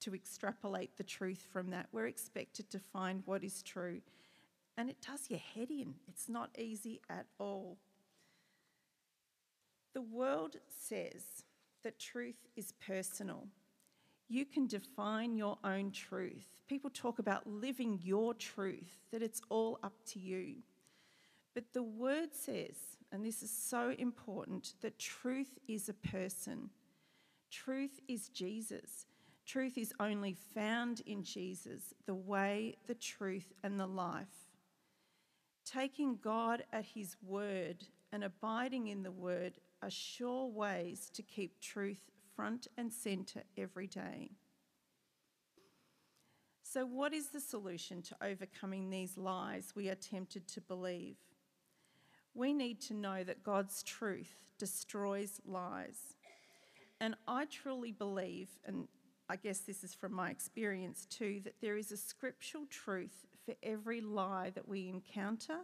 to 0.03 0.15
extrapolate 0.15 0.97
the 0.97 1.03
truth 1.03 1.45
from 1.51 1.69
that. 1.71 1.87
We're 1.91 2.07
expected 2.07 2.69
to 2.71 2.79
find 2.79 3.23
what 3.25 3.43
is 3.43 3.61
true. 3.61 4.01
And 4.77 4.89
it 4.89 4.97
does 5.05 5.29
your 5.29 5.39
head 5.39 5.69
in. 5.69 5.95
It's 6.07 6.29
not 6.29 6.49
easy 6.57 7.01
at 7.09 7.25
all. 7.39 7.77
The 9.93 10.01
world 10.01 10.55
says 10.69 11.43
that 11.83 11.99
truth 11.99 12.47
is 12.55 12.73
personal. 12.85 13.47
You 14.27 14.45
can 14.45 14.65
define 14.65 15.35
your 15.35 15.57
own 15.63 15.91
truth. 15.91 16.61
People 16.67 16.89
talk 16.89 17.19
about 17.19 17.45
living 17.45 17.99
your 18.01 18.33
truth, 18.33 19.05
that 19.11 19.21
it's 19.21 19.41
all 19.49 19.77
up 19.83 19.93
to 20.07 20.19
you. 20.19 20.55
But 21.53 21.65
the 21.73 21.83
word 21.83 22.29
says, 22.33 22.75
and 23.11 23.23
this 23.23 23.43
is 23.43 23.51
so 23.51 23.93
important, 23.99 24.73
that 24.81 24.97
truth 24.97 25.59
is 25.67 25.87
a 25.87 25.93
person. 25.93 26.71
Truth 27.51 27.99
is 28.07 28.29
Jesus. 28.29 29.05
Truth 29.45 29.77
is 29.77 29.93
only 29.99 30.35
found 30.55 31.01
in 31.05 31.23
Jesus, 31.23 31.93
the 32.05 32.15
way, 32.15 32.77
the 32.87 32.95
truth, 32.95 33.51
and 33.63 33.79
the 33.79 33.87
life. 33.87 34.47
Taking 35.65 36.17
God 36.21 36.63
at 36.71 36.85
His 36.85 37.15
word 37.21 37.83
and 38.11 38.23
abiding 38.23 38.87
in 38.87 39.03
the 39.03 39.11
word 39.11 39.59
are 39.81 39.89
sure 39.89 40.47
ways 40.47 41.09
to 41.13 41.21
keep 41.21 41.59
truth 41.59 42.09
front 42.35 42.67
and 42.77 42.91
centre 42.91 43.43
every 43.57 43.87
day. 43.87 44.31
So, 46.63 46.85
what 46.85 47.13
is 47.13 47.27
the 47.27 47.39
solution 47.39 48.01
to 48.03 48.15
overcoming 48.21 48.89
these 48.89 49.17
lies 49.17 49.73
we 49.75 49.89
are 49.89 49.95
tempted 49.95 50.47
to 50.49 50.61
believe? 50.61 51.17
We 52.33 52.53
need 52.53 52.81
to 52.81 52.95
know 52.95 53.23
that 53.23 53.43
God's 53.43 53.83
truth 53.83 54.33
destroys 54.57 55.39
lies. 55.45 56.15
And 56.99 57.15
I 57.27 57.45
truly 57.45 57.91
believe, 57.91 58.47
and 58.65 58.87
I 59.33 59.35
guess 59.35 59.61
this 59.61 59.83
is 59.83 59.95
from 59.95 60.13
my 60.13 60.29
experience 60.29 61.07
too, 61.09 61.41
that 61.43 61.59
there 61.59 61.75
is 61.75 61.91
a 61.91 61.97
scriptural 61.97 62.67
truth 62.69 63.25
for 63.43 63.55
every 63.63 63.99
lie 63.99 64.51
that 64.53 64.67
we 64.67 64.87
encounter 64.87 65.57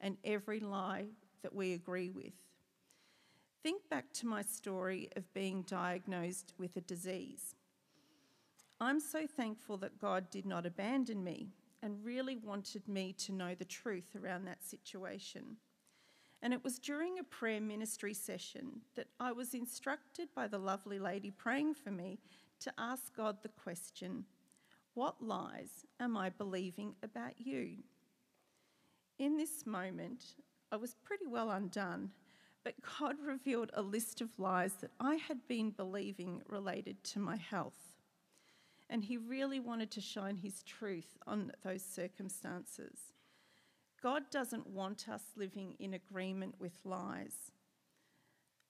and 0.00 0.16
every 0.22 0.60
lie 0.60 1.06
that 1.42 1.52
we 1.52 1.72
agree 1.72 2.10
with. 2.10 2.34
Think 3.60 3.88
back 3.90 4.12
to 4.12 4.28
my 4.28 4.42
story 4.42 5.08
of 5.16 5.34
being 5.34 5.62
diagnosed 5.62 6.52
with 6.58 6.76
a 6.76 6.80
disease. 6.80 7.56
I'm 8.80 9.00
so 9.00 9.26
thankful 9.26 9.78
that 9.78 9.98
God 9.98 10.30
did 10.30 10.46
not 10.46 10.64
abandon 10.64 11.24
me 11.24 11.48
and 11.82 12.04
really 12.04 12.36
wanted 12.36 12.86
me 12.86 13.14
to 13.14 13.32
know 13.32 13.56
the 13.56 13.64
truth 13.64 14.14
around 14.14 14.44
that 14.44 14.62
situation. 14.62 15.56
And 16.40 16.52
it 16.52 16.62
was 16.62 16.78
during 16.78 17.18
a 17.18 17.24
prayer 17.24 17.60
ministry 17.60 18.14
session 18.14 18.82
that 18.94 19.08
I 19.18 19.32
was 19.32 19.54
instructed 19.54 20.28
by 20.36 20.46
the 20.46 20.58
lovely 20.58 21.00
lady 21.00 21.32
praying 21.32 21.74
for 21.74 21.90
me 21.90 22.20
to 22.60 22.72
ask 22.78 23.14
God 23.16 23.38
the 23.42 23.48
question 23.48 24.24
What 24.94 25.22
lies 25.22 25.86
am 26.00 26.16
I 26.16 26.30
believing 26.30 26.94
about 27.02 27.34
you? 27.38 27.78
In 29.18 29.36
this 29.36 29.66
moment, 29.66 30.34
I 30.70 30.76
was 30.76 30.94
pretty 31.04 31.26
well 31.26 31.50
undone 31.50 32.10
but 32.68 32.74
God 32.98 33.16
revealed 33.24 33.70
a 33.72 33.82
list 33.82 34.20
of 34.20 34.38
lies 34.38 34.74
that 34.80 34.90
I 35.00 35.14
had 35.14 35.46
been 35.48 35.70
believing 35.70 36.42
related 36.46 37.02
to 37.04 37.18
my 37.18 37.36
health. 37.36 37.96
And 38.90 39.04
He 39.04 39.16
really 39.16 39.60
wanted 39.60 39.90
to 39.92 40.00
shine 40.00 40.36
His 40.36 40.62
truth 40.62 41.16
on 41.26 41.52
those 41.64 41.82
circumstances. 41.82 43.12
God 44.02 44.24
doesn't 44.30 44.66
want 44.66 45.08
us 45.08 45.22
living 45.34 45.76
in 45.78 45.94
agreement 45.94 46.56
with 46.58 46.78
lies. 46.84 47.50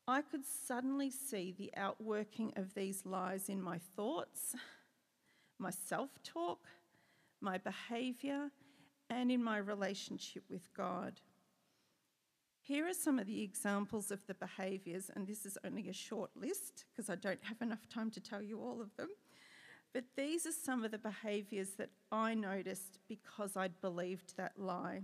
I 0.08 0.22
could 0.22 0.46
suddenly 0.46 1.10
see 1.10 1.52
the 1.52 1.70
outworking 1.76 2.54
of 2.56 2.72
these 2.72 3.04
lies 3.04 3.50
in 3.50 3.60
my 3.60 3.78
thoughts, 3.94 4.56
my 5.58 5.68
self 5.68 6.08
talk, 6.24 6.60
my 7.42 7.58
behaviour, 7.58 8.50
and 9.10 9.30
in 9.30 9.44
my 9.44 9.58
relationship 9.58 10.44
with 10.48 10.72
God. 10.72 11.20
Here 12.62 12.88
are 12.88 12.94
some 12.94 13.18
of 13.18 13.26
the 13.26 13.42
examples 13.42 14.10
of 14.10 14.26
the 14.26 14.32
behaviours, 14.32 15.10
and 15.14 15.26
this 15.26 15.44
is 15.44 15.58
only 15.62 15.90
a 15.90 15.92
short 15.92 16.30
list 16.34 16.86
because 16.90 17.10
I 17.10 17.14
don't 17.14 17.44
have 17.44 17.60
enough 17.60 17.86
time 17.92 18.10
to 18.12 18.20
tell 18.20 18.40
you 18.42 18.62
all 18.62 18.80
of 18.80 18.96
them. 18.96 19.08
But 19.92 20.04
these 20.16 20.46
are 20.46 20.52
some 20.52 20.84
of 20.84 20.90
the 20.90 20.98
behaviours 20.98 21.72
that 21.72 21.90
I 22.10 22.32
noticed 22.32 22.98
because 23.08 23.58
I'd 23.58 23.78
believed 23.82 24.38
that 24.38 24.58
lie. 24.58 25.02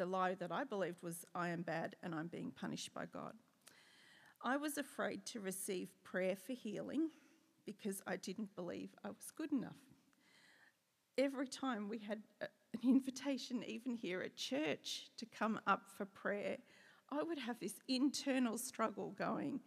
The 0.00 0.06
lie 0.06 0.34
that 0.36 0.50
I 0.50 0.64
believed 0.64 1.02
was, 1.02 1.26
I 1.34 1.50
am 1.50 1.60
bad 1.60 1.94
and 2.02 2.14
I'm 2.14 2.28
being 2.28 2.52
punished 2.52 2.94
by 2.94 3.04
God. 3.04 3.34
I 4.42 4.56
was 4.56 4.78
afraid 4.78 5.26
to 5.26 5.40
receive 5.40 5.90
prayer 6.04 6.36
for 6.36 6.54
healing 6.54 7.10
because 7.66 8.00
I 8.06 8.16
didn't 8.16 8.56
believe 8.56 8.88
I 9.04 9.08
was 9.08 9.30
good 9.36 9.52
enough. 9.52 9.76
every 11.18 11.46
time 11.48 11.90
we 11.90 11.98
had 11.98 12.22
an 12.40 12.80
invitation, 12.82 13.62
even 13.66 13.94
here 13.94 14.22
at 14.22 14.36
church, 14.36 15.10
to 15.18 15.26
come 15.26 15.60
up 15.66 15.82
for 15.98 16.06
prayer, 16.06 16.56
I 17.10 17.22
would 17.22 17.38
have 17.38 17.60
this 17.60 17.74
internal 17.86 18.56
struggle 18.56 19.10
going, 19.18 19.60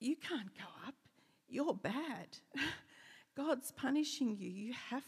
You 0.00 0.16
can't 0.16 0.52
go 0.56 0.64
up. 0.84 0.96
You're 1.48 1.74
bad. 1.74 2.38
God's 3.36 3.70
punishing 3.70 4.36
you. 4.36 4.50
You 4.50 4.72
have, 4.90 5.04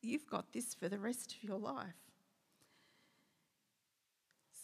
you've 0.00 0.26
got 0.26 0.54
this 0.54 0.72
for 0.72 0.88
the 0.88 0.98
rest 0.98 1.34
of 1.34 1.46
your 1.46 1.58
life. 1.58 2.07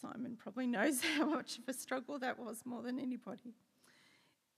Simon 0.05 0.35
probably 0.37 0.67
knows 0.67 1.01
how 1.17 1.25
much 1.25 1.57
of 1.57 1.67
a 1.67 1.73
struggle 1.73 2.19
that 2.19 2.39
was 2.39 2.65
more 2.65 2.81
than 2.81 2.99
anybody. 2.99 3.55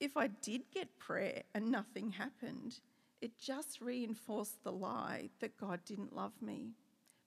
If 0.00 0.16
I 0.16 0.28
did 0.28 0.70
get 0.72 0.98
prayer 0.98 1.42
and 1.54 1.70
nothing 1.70 2.10
happened, 2.10 2.80
it 3.20 3.38
just 3.38 3.80
reinforced 3.80 4.62
the 4.62 4.72
lie 4.72 5.30
that 5.40 5.58
God 5.58 5.80
didn't 5.84 6.14
love 6.14 6.40
me. 6.40 6.74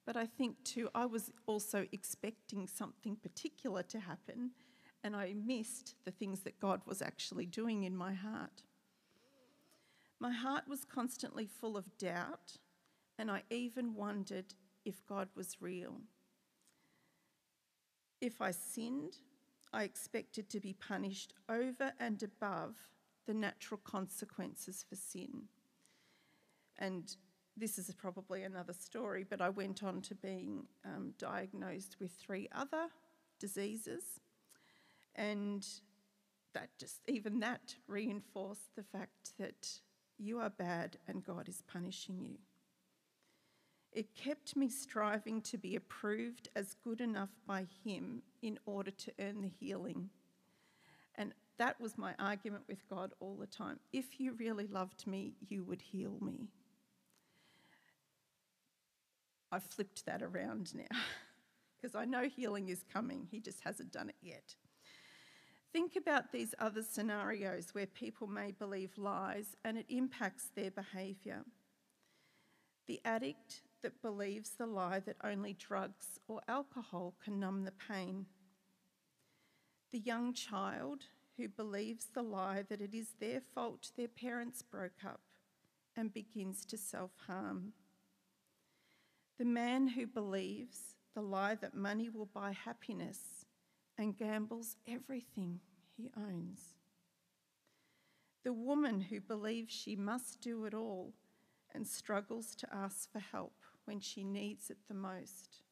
But 0.05 0.15
I 0.15 0.25
think 0.25 0.63
too, 0.63 0.89
I 0.95 1.05
was 1.05 1.31
also 1.45 1.85
expecting 1.91 2.67
something 2.67 3.17
particular 3.17 3.83
to 3.83 3.99
happen, 3.99 4.51
and 5.03 5.15
I 5.15 5.33
missed 5.33 5.95
the 6.05 6.11
things 6.11 6.41
that 6.41 6.59
God 6.59 6.81
was 6.85 7.01
actually 7.01 7.45
doing 7.45 7.83
in 7.83 7.95
my 7.95 8.13
heart. 8.13 8.63
My 10.19 10.31
heart 10.31 10.63
was 10.67 10.85
constantly 10.85 11.45
full 11.45 11.75
of 11.75 11.97
doubt, 11.97 12.57
and 13.19 13.29
I 13.29 13.43
even 13.49 13.95
wondered 13.95 14.53
if 14.85 15.05
God 15.07 15.29
was 15.35 15.57
real. 15.59 16.01
If 18.21 18.39
I 18.39 18.51
sinned, 18.51 19.17
I 19.73 19.83
expected 19.83 20.47
to 20.51 20.59
be 20.59 20.73
punished 20.73 21.33
over 21.49 21.91
and 21.99 22.21
above 22.21 22.75
the 23.25 23.33
natural 23.33 23.79
consequences 23.83 24.85
for 24.87 24.95
sin. 24.95 25.43
And 26.77 27.15
this 27.57 27.79
is 27.79 27.93
probably 27.93 28.43
another 28.43 28.73
story, 28.73 29.25
but 29.27 29.41
I 29.41 29.49
went 29.49 29.83
on 29.83 30.01
to 30.01 30.15
being 30.15 30.67
um, 30.85 31.13
diagnosed 31.17 31.97
with 31.99 32.11
three 32.11 32.47
other 32.53 32.87
diseases. 33.39 34.03
And 35.15 35.67
that 36.53 36.69
just, 36.77 37.01
even 37.07 37.39
that 37.39 37.75
reinforced 37.87 38.75
the 38.75 38.83
fact 38.83 39.31
that 39.39 39.67
you 40.17 40.39
are 40.39 40.49
bad 40.49 40.97
and 41.07 41.23
God 41.23 41.49
is 41.49 41.63
punishing 41.71 42.19
you. 42.21 42.37
It 43.91 44.15
kept 44.15 44.55
me 44.55 44.69
striving 44.69 45.41
to 45.41 45.57
be 45.57 45.75
approved 45.75 46.49
as 46.55 46.75
good 46.83 47.01
enough 47.01 47.31
by 47.45 47.67
Him 47.83 48.21
in 48.41 48.57
order 48.65 48.91
to 48.91 49.11
earn 49.19 49.41
the 49.41 49.51
healing. 49.59 50.09
And 51.15 51.33
that 51.57 51.79
was 51.79 51.97
my 51.97 52.15
argument 52.17 52.63
with 52.67 52.87
God 52.89 53.13
all 53.19 53.35
the 53.35 53.47
time. 53.47 53.79
If 53.91 54.19
you 54.19 54.33
really 54.33 54.65
loved 54.65 55.05
me, 55.05 55.33
you 55.47 55.63
would 55.63 55.81
heal 55.81 56.17
me. 56.21 56.47
I've 59.51 59.63
flipped 59.63 60.05
that 60.05 60.23
around 60.23 60.73
now 60.73 60.97
because 61.81 61.95
I 61.95 62.05
know 62.05 62.29
healing 62.29 62.69
is 62.69 62.83
coming. 62.91 63.27
He 63.29 63.41
just 63.41 63.61
hasn't 63.63 63.91
done 63.91 64.07
it 64.07 64.15
yet. 64.21 64.55
Think 65.73 65.95
about 65.95 66.31
these 66.31 66.55
other 66.59 66.83
scenarios 66.83 67.73
where 67.73 67.85
people 67.85 68.27
may 68.27 68.51
believe 68.51 68.97
lies 68.97 69.55
and 69.63 69.77
it 69.77 69.85
impacts 69.89 70.49
their 70.55 70.71
behaviour. 70.71 71.43
The 72.87 73.01
addict 73.05 73.61
that 73.81 74.01
believes 74.01 74.51
the 74.51 74.65
lie 74.65 74.99
that 74.99 75.17
only 75.23 75.53
drugs 75.53 76.19
or 76.27 76.41
alcohol 76.47 77.15
can 77.23 77.39
numb 77.39 77.63
the 77.63 77.73
pain. 77.89 78.25
The 79.91 79.99
young 79.99 80.33
child 80.33 81.05
who 81.37 81.47
believes 81.47 82.07
the 82.13 82.21
lie 82.21 82.63
that 82.69 82.81
it 82.81 82.93
is 82.93 83.15
their 83.19 83.41
fault 83.53 83.91
their 83.97 84.07
parents 84.07 84.61
broke 84.61 85.03
up 85.05 85.21
and 85.95 86.13
begins 86.13 86.65
to 86.65 86.77
self 86.77 87.11
harm. 87.27 87.73
The 89.37 89.45
man 89.45 89.87
who 89.89 90.05
believes 90.05 90.95
the 91.15 91.21
lie 91.21 91.55
that 91.55 91.75
money 91.75 92.09
will 92.09 92.27
buy 92.27 92.51
happiness 92.51 93.45
and 93.97 94.17
gambles 94.17 94.77
everything 94.87 95.59
he 95.97 96.11
owns. 96.15 96.75
The 98.43 98.53
woman 98.53 99.01
who 99.01 99.19
believes 99.19 99.73
she 99.73 99.95
must 99.95 100.41
do 100.41 100.65
it 100.65 100.73
all 100.73 101.13
and 101.73 101.87
struggles 101.87 102.55
to 102.55 102.73
ask 102.73 103.11
for 103.11 103.19
help 103.19 103.53
when 103.85 103.99
she 103.99 104.23
needs 104.23 104.69
it 104.69 104.77
the 104.87 104.93
most. 104.93 105.63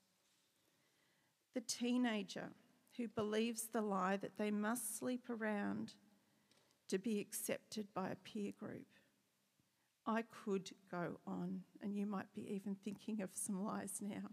The 1.53 1.61
teenager 1.61 2.49
who 2.97 3.07
believes 3.07 3.67
the 3.71 3.81
lie 3.81 4.17
that 4.17 4.37
they 4.37 4.51
must 4.51 4.97
sleep 4.97 5.29
around 5.29 5.93
to 6.89 6.97
be 6.97 7.19
accepted 7.19 7.87
by 7.93 8.09
a 8.09 8.15
peer 8.15 8.51
group. 8.59 8.87
I 10.05 10.23
could 10.23 10.71
go 10.89 11.19
on, 11.27 11.61
and 11.81 11.95
you 11.95 12.05
might 12.05 12.33
be 12.33 12.41
even 12.53 12.75
thinking 12.75 13.21
of 13.21 13.29
some 13.33 13.63
lies 13.63 13.99
now. 14.01 14.31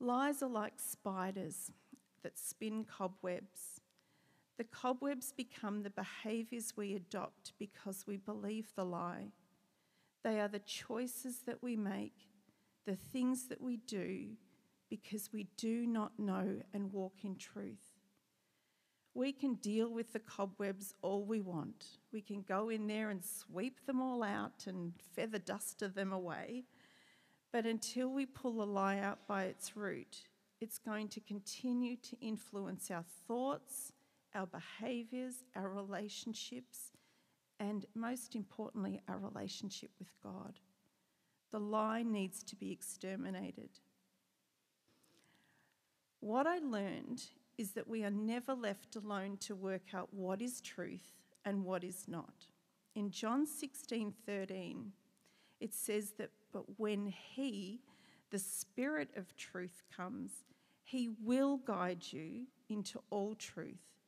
Lies 0.00 0.42
are 0.42 0.48
like 0.48 0.74
spiders 0.78 1.70
that 2.22 2.38
spin 2.38 2.84
cobwebs. 2.84 3.80
The 4.58 4.64
cobwebs 4.64 5.32
become 5.32 5.82
the 5.82 5.90
behaviours 5.90 6.72
we 6.76 6.94
adopt 6.94 7.52
because 7.58 8.04
we 8.06 8.16
believe 8.16 8.72
the 8.74 8.84
lie. 8.84 9.32
They 10.24 10.40
are 10.40 10.48
the 10.48 10.60
choices 10.60 11.40
that 11.46 11.62
we 11.62 11.76
make, 11.76 12.28
the 12.86 12.96
things 12.96 13.48
that 13.48 13.60
we 13.60 13.76
do, 13.76 14.28
because 14.88 15.32
we 15.32 15.48
do 15.56 15.86
not 15.86 16.18
know 16.18 16.60
and 16.72 16.92
walk 16.92 17.24
in 17.24 17.36
truth. 17.36 17.98
We 19.14 19.32
can 19.32 19.54
deal 19.54 19.90
with 19.90 20.12
the 20.12 20.18
cobwebs 20.18 20.94
all 21.02 21.24
we 21.24 21.40
want. 21.40 21.98
We 22.12 22.22
can 22.22 22.42
go 22.42 22.70
in 22.70 22.86
there 22.86 23.10
and 23.10 23.22
sweep 23.22 23.84
them 23.86 24.00
all 24.00 24.22
out 24.22 24.66
and 24.66 24.92
feather 25.14 25.38
duster 25.38 25.88
them 25.88 26.12
away. 26.12 26.64
But 27.52 27.66
until 27.66 28.08
we 28.08 28.24
pull 28.24 28.54
the 28.54 28.66
lie 28.66 28.98
out 28.98 29.26
by 29.26 29.44
its 29.44 29.76
root, 29.76 30.22
it's 30.60 30.78
going 30.78 31.08
to 31.08 31.20
continue 31.20 31.96
to 31.96 32.16
influence 32.20 32.90
our 32.90 33.04
thoughts, 33.26 33.92
our 34.34 34.46
behaviours, 34.46 35.44
our 35.54 35.68
relationships, 35.68 36.91
and 37.60 37.86
most 37.94 38.34
importantly, 38.34 39.00
our 39.08 39.18
relationship 39.18 39.90
with 39.98 40.12
God. 40.22 40.58
The 41.50 41.60
lie 41.60 42.02
needs 42.02 42.42
to 42.44 42.56
be 42.56 42.72
exterminated. 42.72 43.70
What 46.20 46.46
I 46.46 46.58
learned 46.58 47.22
is 47.58 47.72
that 47.72 47.88
we 47.88 48.04
are 48.04 48.10
never 48.10 48.54
left 48.54 48.96
alone 48.96 49.36
to 49.38 49.54
work 49.54 49.94
out 49.94 50.08
what 50.12 50.40
is 50.40 50.60
truth 50.60 51.10
and 51.44 51.64
what 51.64 51.84
is 51.84 52.06
not. 52.08 52.46
In 52.94 53.10
John 53.10 53.46
16 53.46 54.14
13, 54.26 54.92
it 55.60 55.74
says 55.74 56.12
that, 56.18 56.30
but 56.52 56.78
when 56.78 57.06
He, 57.06 57.80
the 58.30 58.38
Spirit 58.38 59.10
of 59.16 59.36
truth, 59.36 59.82
comes, 59.94 60.30
He 60.82 61.10
will 61.22 61.58
guide 61.58 62.04
you 62.10 62.46
into 62.68 63.00
all 63.10 63.34
truth. 63.34 63.98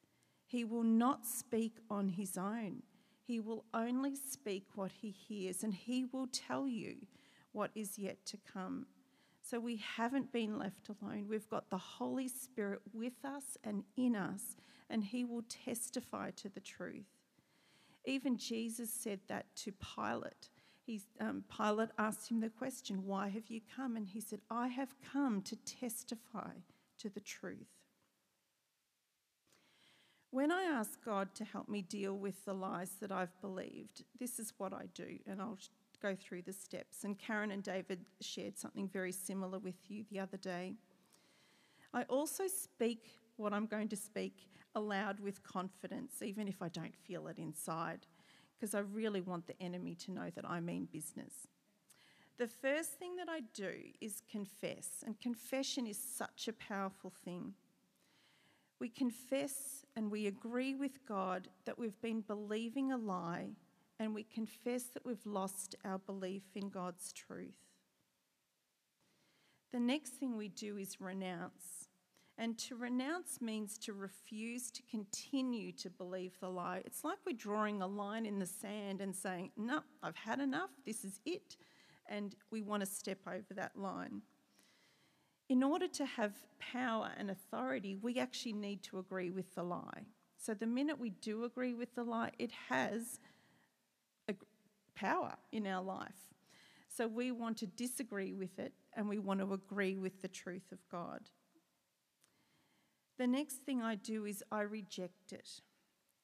He 0.47 0.65
will 0.65 0.83
not 0.83 1.27
speak 1.27 1.79
on 1.91 2.09
His 2.09 2.37
own 2.39 2.83
he 3.27 3.41
will 3.41 3.65
only 3.73 4.15
speak 4.17 4.67
what 4.75 4.93
he 4.93 5.11
hears, 5.11 5.63
and 5.63 5.75
he 5.75 6.05
will 6.05 6.29
tell 6.33 6.69
you 6.69 6.97
what 7.53 7.71
is 7.75 7.99
yet 7.99 8.25
to 8.27 8.39
come. 8.53 8.87
So 9.43 9.61
we 9.61 9.77
haven't 9.77 10.33
been 10.33 10.59
left 10.59 10.89
alone. 10.89 11.27
We've 11.29 11.49
got 11.49 11.71
the 11.71 11.79
Holy 11.79 12.29
Spirit 12.29 12.81
with 12.93 13.25
us 13.25 13.57
and 13.63 13.85
in 13.97 14.17
us, 14.17 14.57
and 14.91 15.05
he 15.05 15.25
will 15.25 15.45
testify 15.49 16.31
to 16.33 16.49
the 16.49 16.61
truth. 16.61 17.07
Even 18.05 18.37
Jesus 18.37 18.91
said 18.91 19.21
that 19.29 19.47
to 19.57 19.73
Pilate. 19.73 20.51
He's, 20.85 21.07
um, 21.21 21.45
Pilate 21.55 21.91
asked 21.99 22.31
him 22.31 22.41
the 22.41 22.51
question, 22.51 23.07
Why 23.07 23.29
have 23.29 23.49
you 23.49 23.61
come? 23.75 23.97
And 23.97 24.07
he 24.07 24.21
said, 24.21 24.41
I 24.51 24.69
have 24.69 24.95
come 25.13 25.41
to 25.43 25.57
testify 25.57 26.51
to 26.99 27.09
the 27.09 27.21
truth. 27.21 27.69
When 30.35 30.51
I 30.51 30.65
ask 30.65 30.99
God 31.05 31.33
to 31.37 31.45
help 31.45 31.69
me 31.69 31.83
deal 31.83 32.19
with 32.19 32.45
the 32.45 32.55
lies 32.55 32.97
that 33.01 33.13
I've 33.13 33.41
believed, 33.41 34.03
this 34.19 34.41
is 34.41 34.53
what 34.59 34.73
I 34.73 34.87
do, 34.93 35.17
and 35.29 35.41
I'll 35.41 35.61
go 36.03 36.17
through 36.17 36.43
the 36.43 36.53
steps. 36.53 37.05
And 37.05 37.17
Karen 37.17 37.53
and 37.53 37.63
David 37.63 38.01
shared 38.21 38.59
something 38.59 38.89
very 38.89 39.13
similar 39.13 39.61
with 39.61 39.77
you 39.87 40.05
the 40.11 40.19
other 40.19 40.37
day. 40.37 40.75
I 41.93 42.03
also 42.09 42.49
speak 42.49 43.13
what 43.37 43.53
I'm 43.53 43.67
going 43.67 43.87
to 43.91 43.97
speak 43.97 44.49
aloud 44.75 45.21
with 45.21 45.45
confidence, 45.45 46.21
even 46.21 46.49
if 46.49 46.61
I 46.61 46.69
don't 46.69 46.97
feel 46.97 47.29
it 47.29 47.39
inside, 47.39 48.05
because 48.59 48.75
I 48.75 48.81
really 48.81 49.21
want 49.21 49.47
the 49.47 49.63
enemy 49.63 49.95
to 49.95 50.11
know 50.11 50.31
that 50.35 50.51
I 50.51 50.59
mean 50.59 50.89
business. 50.93 51.47
The 52.39 52.49
first 52.49 52.99
thing 52.99 53.15
that 53.19 53.29
I 53.29 53.43
do 53.55 53.73
is 54.01 54.21
confess, 54.29 55.05
and 55.07 55.21
confession 55.21 55.87
is 55.87 55.97
such 55.97 56.49
a 56.49 56.53
powerful 56.53 57.13
thing. 57.25 57.55
We 58.85 58.91
confess 58.91 59.87
and 59.97 60.11
we 60.11 60.27
agree 60.27 60.75
with 60.75 61.07
God 61.07 61.49
that 61.65 61.79
we've 61.79 61.99
been 62.03 62.21
believing 62.21 62.93
a 62.93 62.99
lie, 62.99 63.53
and 63.99 64.15
we 64.15 64.25
confess 64.25 64.83
that 64.93 65.07
we've 65.07 65.25
lost 65.25 65.75
our 65.87 65.97
belief 65.97 66.43
in 66.55 66.69
God's 66.69 67.11
truth. 67.11 67.57
The 69.73 69.81
next 69.81 70.11
thing 70.11 70.37
we 70.37 70.49
do 70.49 70.77
is 70.77 71.01
renounce. 71.01 71.89
And 72.37 72.59
to 72.59 72.77
renounce 72.77 73.41
means 73.41 73.79
to 73.79 73.95
refuse 73.95 74.71
to 74.73 74.83
continue 74.83 75.73
to 75.73 75.89
believe 75.89 76.39
the 76.39 76.51
lie. 76.51 76.83
It's 76.85 77.05
like 77.05 77.17
we're 77.25 77.33
drawing 77.33 77.81
a 77.81 77.87
line 77.87 78.27
in 78.27 78.39
the 78.39 78.45
sand 78.45 79.01
and 79.01 79.17
saying, 79.17 79.53
No, 79.57 79.81
I've 80.03 80.15
had 80.15 80.41
enough, 80.41 80.73
this 80.85 81.07
is 81.07 81.21
it. 81.25 81.57
and 82.07 82.37
we 82.51 82.61
want 82.61 82.83
to 82.83 82.87
step 82.87 83.21
over 83.27 83.55
that 83.55 83.79
line. 83.79 84.21
In 85.49 85.63
order 85.63 85.89
to 85.89 86.07
have 86.07 86.33
power 86.59 87.11
and 87.19 87.31
authority, 87.31 87.97
we 87.97 88.19
actually 88.19 88.55
need 88.55 88.83
to 88.85 88.99
agree 88.99 89.31
with 89.31 89.55
the 89.55 89.63
lie. 89.63 90.07
So 90.39 90.55
the 90.55 90.67
minute 90.67 90.99
we 90.99 91.11
do 91.11 91.45
agree 91.45 91.75
with 91.75 91.95
the 91.95 92.05
lie, 92.05 92.31
it 92.39 92.51
has 92.69 93.21
a 94.29 94.35
power 94.95 95.35
in 95.53 95.67
our 95.67 95.83
life. 95.83 96.35
So 96.89 97.09
we 97.09 97.33
want 97.33 97.59
to 97.59 97.67
disagree 97.67 98.33
with 98.33 98.59
it 98.59 98.73
and 98.97 99.09
we 99.09 99.19
want 99.19 99.41
to 99.41 99.53
agree 99.53 99.97
with 99.97 100.23
the 100.23 100.29
truth 100.29 100.71
of 100.73 100.79
God. 100.91 101.29
The 103.19 103.27
next 103.27 103.57
thing 103.57 103.83
I 103.83 103.97
do 103.97 104.25
is 104.25 104.43
I 104.51 104.63
reject 104.63 105.33
it. 105.33 105.49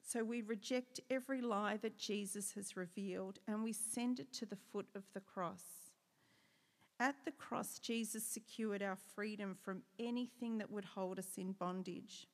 So 0.02 0.24
we 0.24 0.42
reject 0.42 1.00
every 1.11 1.40
lie 1.40 1.76
that 1.83 1.98
Jesus 1.98 2.52
has 2.52 2.76
revealed 2.76 3.38
and 3.46 3.62
we 3.62 3.72
send 3.72 4.18
it 4.18 4.33
to 4.35 4.46
the 4.46 4.59
foot 4.72 4.87
of 4.94 5.04
the 5.12 5.20
cross. 5.20 5.80
At 7.00 7.16
the 7.24 7.32
cross, 7.32 7.78
Jesus 7.78 8.22
secured 8.22 8.82
our 8.82 8.98
freedom 9.14 9.56
from 9.62 9.82
anything 9.98 10.58
that 10.58 10.70
would 10.70 10.84
hold 10.84 11.18
us 11.18 11.38
in 11.38 11.52
bondage. 11.52 12.28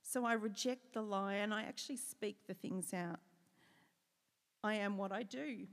So 0.00 0.24
I 0.24 0.34
reject 0.34 0.92
the 0.94 1.02
lie 1.02 1.34
and 1.34 1.52
I 1.52 1.62
actually 1.62 1.96
speak 1.96 2.36
the 2.46 2.54
things 2.54 2.94
out. 2.94 3.18
I 4.62 4.74
am 4.74 4.96
what 4.96 5.10
I 5.10 5.24
do. 5.24 5.66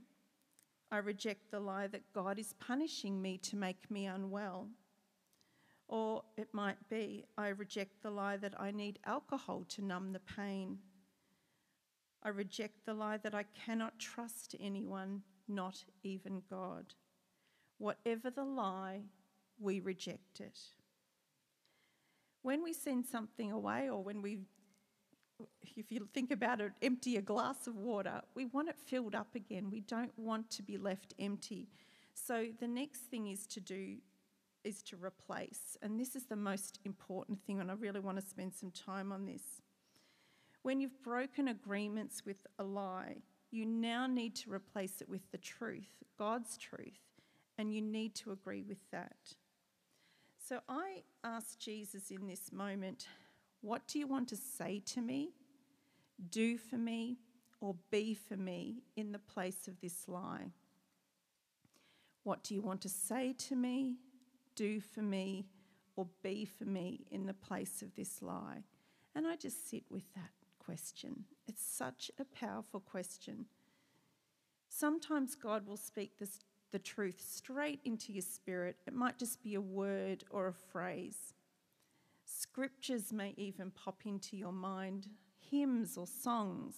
I 0.90 0.96
reject 0.96 1.52
the 1.52 1.60
lie 1.60 1.86
that 1.86 2.12
God 2.12 2.40
is 2.40 2.54
punishing 2.54 3.22
me 3.22 3.38
to 3.38 3.56
make 3.56 3.88
me 3.88 4.06
unwell. 4.06 4.66
Or 5.86 6.24
it 6.36 6.48
might 6.52 6.88
be, 6.88 7.24
I 7.38 7.48
reject 7.48 8.02
the 8.02 8.10
lie 8.10 8.36
that 8.38 8.60
I 8.60 8.72
need 8.72 8.98
alcohol 9.04 9.64
to 9.68 9.84
numb 9.84 10.12
the 10.12 10.18
pain. 10.18 10.78
I 12.20 12.30
reject 12.30 12.84
the 12.84 12.94
lie 12.94 13.18
that 13.18 13.34
I 13.34 13.44
cannot 13.64 14.00
trust 14.00 14.56
anyone, 14.58 15.22
not 15.46 15.84
even 16.02 16.42
God. 16.50 16.94
Whatever 17.78 18.30
the 18.30 18.44
lie, 18.44 19.02
we 19.58 19.80
reject 19.80 20.40
it. 20.40 20.58
When 22.42 22.62
we 22.62 22.72
send 22.72 23.06
something 23.06 23.52
away 23.52 23.88
or 23.88 24.02
when 24.02 24.22
we 24.22 24.40
if 25.76 25.90
you 25.90 26.08
think 26.14 26.30
about 26.30 26.60
it, 26.60 26.72
empty 26.80 27.16
a 27.16 27.22
glass 27.22 27.66
of 27.66 27.76
water, 27.76 28.22
we 28.34 28.44
want 28.46 28.68
it 28.68 28.76
filled 28.78 29.14
up 29.14 29.34
again. 29.34 29.70
We 29.70 29.80
don't 29.80 30.16
want 30.16 30.50
to 30.50 30.62
be 30.62 30.78
left 30.78 31.14
empty. 31.18 31.68
So 32.14 32.46
the 32.60 32.68
next 32.68 33.00
thing 33.10 33.26
is 33.26 33.46
to 33.48 33.60
do 33.60 33.96
is 34.62 34.82
to 34.84 34.96
replace. 34.96 35.76
And 35.82 35.98
this 35.98 36.16
is 36.16 36.24
the 36.24 36.36
most 36.36 36.78
important 36.84 37.40
thing, 37.44 37.60
and 37.60 37.70
I 37.70 37.74
really 37.74 38.00
want 38.00 38.18
to 38.20 38.26
spend 38.26 38.54
some 38.54 38.70
time 38.70 39.12
on 39.12 39.26
this. 39.26 39.42
When 40.62 40.80
you've 40.80 41.02
broken 41.02 41.48
agreements 41.48 42.24
with 42.24 42.46
a 42.58 42.64
lie, 42.64 43.16
you 43.50 43.66
now 43.66 44.06
need 44.06 44.34
to 44.36 44.52
replace 44.52 45.00
it 45.00 45.08
with 45.08 45.30
the 45.30 45.38
truth, 45.38 46.02
God's 46.18 46.56
truth, 46.56 47.13
and 47.58 47.72
you 47.72 47.80
need 47.80 48.14
to 48.16 48.32
agree 48.32 48.62
with 48.62 48.90
that. 48.90 49.16
So 50.38 50.60
I 50.68 51.02
asked 51.22 51.60
Jesus 51.60 52.10
in 52.10 52.26
this 52.26 52.52
moment 52.52 53.06
what 53.60 53.86
do 53.86 53.98
you 53.98 54.06
want 54.06 54.28
to 54.28 54.36
say 54.36 54.82
to 54.86 55.00
me, 55.00 55.30
do 56.30 56.58
for 56.58 56.76
me, 56.76 57.16
or 57.62 57.74
be 57.90 58.12
for 58.12 58.36
me 58.36 58.82
in 58.94 59.12
the 59.12 59.18
place 59.18 59.68
of 59.68 59.80
this 59.80 60.06
lie? 60.06 60.52
What 62.24 62.42
do 62.42 62.54
you 62.54 62.60
want 62.60 62.82
to 62.82 62.90
say 62.90 63.32
to 63.48 63.56
me, 63.56 63.96
do 64.54 64.80
for 64.80 65.00
me, 65.00 65.46
or 65.96 66.06
be 66.22 66.44
for 66.44 66.64
me 66.64 67.06
in 67.10 67.24
the 67.24 67.32
place 67.32 67.80
of 67.80 67.94
this 67.94 68.20
lie? 68.20 68.64
And 69.14 69.26
I 69.26 69.36
just 69.36 69.70
sit 69.70 69.84
with 69.90 70.12
that 70.14 70.30
question. 70.58 71.24
It's 71.46 71.64
such 71.64 72.10
a 72.18 72.24
powerful 72.24 72.80
question. 72.80 73.46
Sometimes 74.68 75.34
God 75.34 75.66
will 75.66 75.76
speak 75.76 76.18
this, 76.18 76.40
the 76.74 76.78
truth 76.80 77.24
straight 77.24 77.78
into 77.84 78.12
your 78.12 78.20
spirit. 78.20 78.74
It 78.84 78.94
might 78.94 79.16
just 79.16 79.40
be 79.44 79.54
a 79.54 79.60
word 79.60 80.24
or 80.28 80.48
a 80.48 80.52
phrase. 80.52 81.32
Scriptures 82.24 83.12
may 83.12 83.32
even 83.36 83.70
pop 83.70 84.00
into 84.04 84.36
your 84.36 84.50
mind, 84.50 85.06
hymns 85.38 85.96
or 85.96 86.08
songs. 86.08 86.74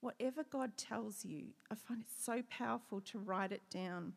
Whatever 0.00 0.44
God 0.44 0.76
tells 0.76 1.24
you, 1.24 1.46
I 1.70 1.74
find 1.74 2.02
it 2.02 2.08
so 2.22 2.42
powerful 2.50 3.00
to 3.00 3.18
write 3.18 3.50
it 3.50 3.62
down. 3.70 4.12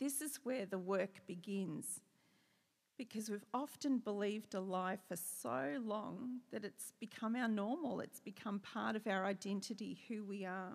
This 0.00 0.22
is 0.22 0.40
where 0.42 0.64
the 0.64 0.78
work 0.78 1.20
begins 1.26 2.00
because 2.96 3.28
we've 3.28 3.44
often 3.52 3.98
believed 3.98 4.54
a 4.54 4.60
lie 4.60 4.96
for 5.08 5.16
so 5.16 5.78
long 5.84 6.40
that 6.52 6.64
it's 6.64 6.94
become 6.98 7.36
our 7.36 7.48
normal, 7.48 8.00
it's 8.00 8.20
become 8.20 8.60
part 8.60 8.96
of 8.96 9.06
our 9.06 9.26
identity, 9.26 10.00
who 10.08 10.24
we 10.24 10.46
are. 10.46 10.72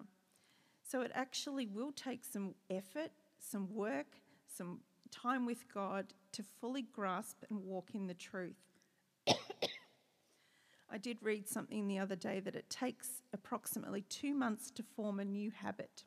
So 0.90 1.02
it 1.02 1.12
actually 1.16 1.66
will 1.66 1.92
take 1.92 2.24
some 2.24 2.54
effort, 2.70 3.12
some 3.40 3.74
work, 3.74 4.18
some 4.48 4.82
time 5.12 5.46
with 5.46 5.66
God 5.74 6.14
to 6.34 6.44
fully 6.62 6.84
grasp 6.84 7.44
and 7.50 7.64
walk 7.64 7.90
in 7.94 8.08
the 8.08 8.14
truth. 8.14 8.58
I 9.28 10.98
did 11.00 11.18
read 11.22 11.50
something 11.50 11.88
the 11.88 12.00
other 12.00 12.16
day 12.16 12.40
that 12.40 12.56
it 12.56 12.70
takes 12.70 13.24
approximately 13.34 14.02
two 14.02 14.36
months 14.36 14.70
to 14.72 14.84
form 14.84 15.20
a 15.20 15.26
new 15.26 15.52
habit. 15.52 16.04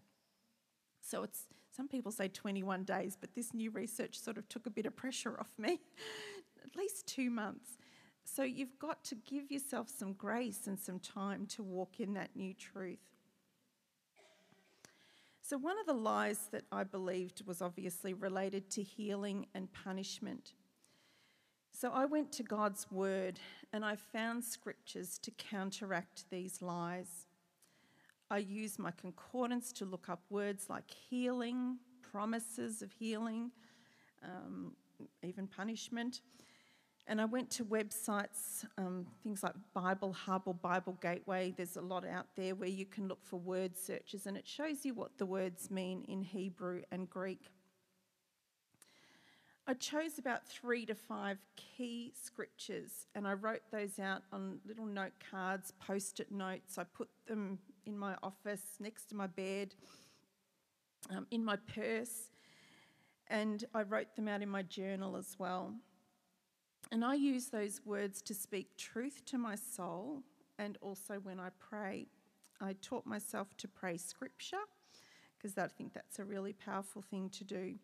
So 1.00 1.22
it's 1.22 1.46
some 1.74 1.88
people 1.88 2.12
say 2.12 2.28
21 2.28 2.84
days, 2.84 3.16
but 3.20 3.34
this 3.34 3.54
new 3.54 3.70
research 3.70 4.18
sort 4.18 4.38
of 4.38 4.48
took 4.48 4.66
a 4.66 4.70
bit 4.70 4.86
of 4.86 4.96
pressure 4.96 5.38
off 5.38 5.50
me. 5.58 5.80
At 6.64 6.76
least 6.76 7.06
two 7.06 7.30
months. 7.30 7.78
So 8.24 8.42
you've 8.42 8.78
got 8.78 9.04
to 9.04 9.14
give 9.14 9.50
yourself 9.50 9.88
some 9.88 10.12
grace 10.12 10.66
and 10.66 10.78
some 10.78 10.98
time 10.98 11.46
to 11.46 11.62
walk 11.62 12.00
in 12.00 12.14
that 12.14 12.30
new 12.36 12.52
truth. 12.52 12.98
So, 15.48 15.56
one 15.56 15.78
of 15.80 15.86
the 15.86 15.94
lies 15.94 16.50
that 16.52 16.64
I 16.70 16.84
believed 16.84 17.46
was 17.46 17.62
obviously 17.62 18.12
related 18.12 18.68
to 18.72 18.82
healing 18.82 19.46
and 19.54 19.72
punishment. 19.72 20.52
So, 21.72 21.90
I 21.90 22.04
went 22.04 22.32
to 22.32 22.42
God's 22.42 22.86
word 22.90 23.40
and 23.72 23.82
I 23.82 23.96
found 23.96 24.44
scriptures 24.44 25.18
to 25.22 25.30
counteract 25.30 26.24
these 26.30 26.60
lies. 26.60 27.28
I 28.30 28.38
used 28.38 28.78
my 28.78 28.90
concordance 28.90 29.72
to 29.74 29.86
look 29.86 30.10
up 30.10 30.20
words 30.28 30.66
like 30.68 30.90
healing, 30.90 31.78
promises 32.02 32.82
of 32.82 32.92
healing, 32.92 33.50
um, 34.22 34.72
even 35.22 35.46
punishment. 35.46 36.20
And 37.10 37.22
I 37.22 37.24
went 37.24 37.48
to 37.52 37.64
websites, 37.64 38.66
um, 38.76 39.06
things 39.22 39.42
like 39.42 39.54
Bible 39.72 40.12
Hub 40.12 40.42
or 40.44 40.52
Bible 40.52 40.98
Gateway. 41.00 41.54
There's 41.56 41.76
a 41.76 41.80
lot 41.80 42.06
out 42.06 42.26
there 42.36 42.54
where 42.54 42.68
you 42.68 42.84
can 42.84 43.08
look 43.08 43.24
for 43.24 43.38
word 43.38 43.78
searches, 43.78 44.26
and 44.26 44.36
it 44.36 44.46
shows 44.46 44.84
you 44.84 44.92
what 44.92 45.16
the 45.16 45.24
words 45.24 45.70
mean 45.70 46.04
in 46.06 46.22
Hebrew 46.22 46.82
and 46.92 47.08
Greek. 47.08 47.40
I 49.66 49.72
chose 49.72 50.18
about 50.18 50.46
three 50.46 50.84
to 50.84 50.94
five 50.94 51.38
key 51.56 52.12
scriptures, 52.22 53.06
and 53.14 53.26
I 53.26 53.32
wrote 53.32 53.62
those 53.72 53.98
out 53.98 54.22
on 54.30 54.60
little 54.66 54.86
note 54.86 55.12
cards, 55.30 55.72
post 55.80 56.20
it 56.20 56.30
notes. 56.30 56.76
I 56.76 56.84
put 56.84 57.08
them 57.26 57.58
in 57.86 57.96
my 57.98 58.16
office, 58.22 58.62
next 58.80 59.08
to 59.08 59.14
my 59.14 59.28
bed, 59.28 59.74
um, 61.08 61.26
in 61.30 61.42
my 61.42 61.56
purse, 61.56 62.28
and 63.28 63.64
I 63.74 63.82
wrote 63.82 64.14
them 64.14 64.28
out 64.28 64.42
in 64.42 64.50
my 64.50 64.62
journal 64.62 65.16
as 65.16 65.36
well. 65.38 65.72
And 66.90 67.04
I 67.04 67.14
use 67.14 67.46
those 67.46 67.80
words 67.84 68.22
to 68.22 68.34
speak 68.34 68.76
truth 68.76 69.24
to 69.26 69.38
my 69.38 69.56
soul 69.56 70.22
and 70.58 70.78
also 70.80 71.14
when 71.22 71.38
I 71.38 71.48
pray. 71.58 72.06
I 72.60 72.74
taught 72.82 73.06
myself 73.06 73.56
to 73.58 73.68
pray 73.68 73.96
scripture 73.96 74.56
because 75.36 75.56
I 75.56 75.68
think 75.68 75.92
that's 75.92 76.18
a 76.18 76.24
really 76.24 76.52
powerful 76.52 77.02
thing 77.02 77.28
to 77.30 77.44
do. 77.44 77.74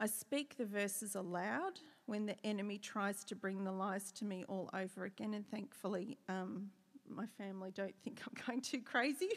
I 0.00 0.06
speak 0.06 0.56
the 0.56 0.66
verses 0.66 1.14
aloud 1.14 1.80
when 2.06 2.26
the 2.26 2.36
enemy 2.44 2.78
tries 2.78 3.24
to 3.24 3.34
bring 3.34 3.64
the 3.64 3.72
lies 3.72 4.12
to 4.12 4.24
me 4.24 4.44
all 4.48 4.70
over 4.72 5.04
again, 5.04 5.34
and 5.34 5.46
thankfully, 5.50 6.18
um, 6.28 6.70
my 7.08 7.26
family 7.26 7.70
don't 7.74 7.94
think 8.04 8.20
I'm 8.26 8.34
going 8.46 8.60
too 8.60 8.80
crazy. 8.80 9.30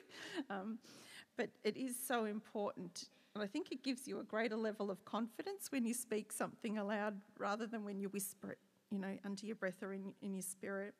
Um, 0.49 0.77
but 1.37 1.49
it 1.63 1.77
is 1.77 1.95
so 1.97 2.25
important 2.25 3.05
and 3.33 3.43
I 3.43 3.47
think 3.47 3.71
it 3.71 3.83
gives 3.83 4.07
you 4.07 4.19
a 4.19 4.23
greater 4.23 4.57
level 4.57 4.91
of 4.91 5.05
confidence 5.05 5.71
when 5.71 5.85
you 5.85 5.93
speak 5.93 6.31
something 6.31 6.77
aloud 6.77 7.15
rather 7.37 7.65
than 7.65 7.85
when 7.85 7.99
you 7.99 8.09
whisper 8.09 8.51
it, 8.51 8.57
you 8.91 8.99
know, 8.99 9.17
under 9.23 9.45
your 9.45 9.55
breath 9.55 9.81
or 9.81 9.93
in, 9.93 10.13
in 10.21 10.35
your 10.35 10.41
spirit. 10.41 10.93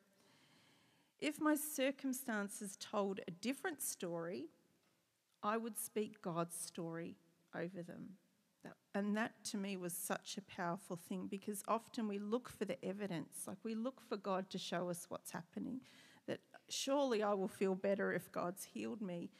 If 1.20 1.40
my 1.40 1.54
circumstances 1.54 2.76
told 2.80 3.20
a 3.28 3.30
different 3.30 3.82
story, 3.82 4.46
I 5.42 5.56
would 5.56 5.78
speak 5.78 6.22
God's 6.22 6.56
story 6.56 7.16
over 7.54 7.82
them. 7.82 8.16
and 8.94 9.16
that 9.16 9.32
to 9.44 9.56
me 9.56 9.76
was 9.76 9.92
such 9.92 10.36
a 10.36 10.42
powerful 10.42 10.96
thing 10.96 11.26
because 11.26 11.62
often 11.68 12.08
we 12.08 12.18
look 12.18 12.48
for 12.48 12.64
the 12.64 12.82
evidence, 12.84 13.44
like 13.46 13.58
we 13.62 13.74
look 13.74 14.00
for 14.00 14.16
God 14.16 14.48
to 14.50 14.58
show 14.58 14.88
us 14.88 15.06
what's 15.08 15.32
happening. 15.32 15.80
That 16.26 16.40
surely 16.68 17.22
I 17.22 17.34
will 17.34 17.48
feel 17.48 17.74
better 17.74 18.12
if 18.12 18.30
God's 18.32 18.64
healed 18.64 19.02
me. 19.02 19.30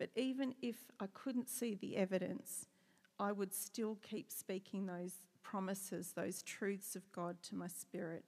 But 0.00 0.08
even 0.16 0.54
if 0.62 0.76
I 0.98 1.08
couldn't 1.12 1.50
see 1.50 1.74
the 1.74 1.98
evidence, 1.98 2.66
I 3.18 3.32
would 3.32 3.52
still 3.52 3.98
keep 4.00 4.32
speaking 4.32 4.86
those 4.86 5.16
promises, 5.42 6.12
those 6.16 6.42
truths 6.42 6.96
of 6.96 7.12
God 7.12 7.36
to 7.42 7.54
my 7.54 7.66
spirit. 7.66 8.24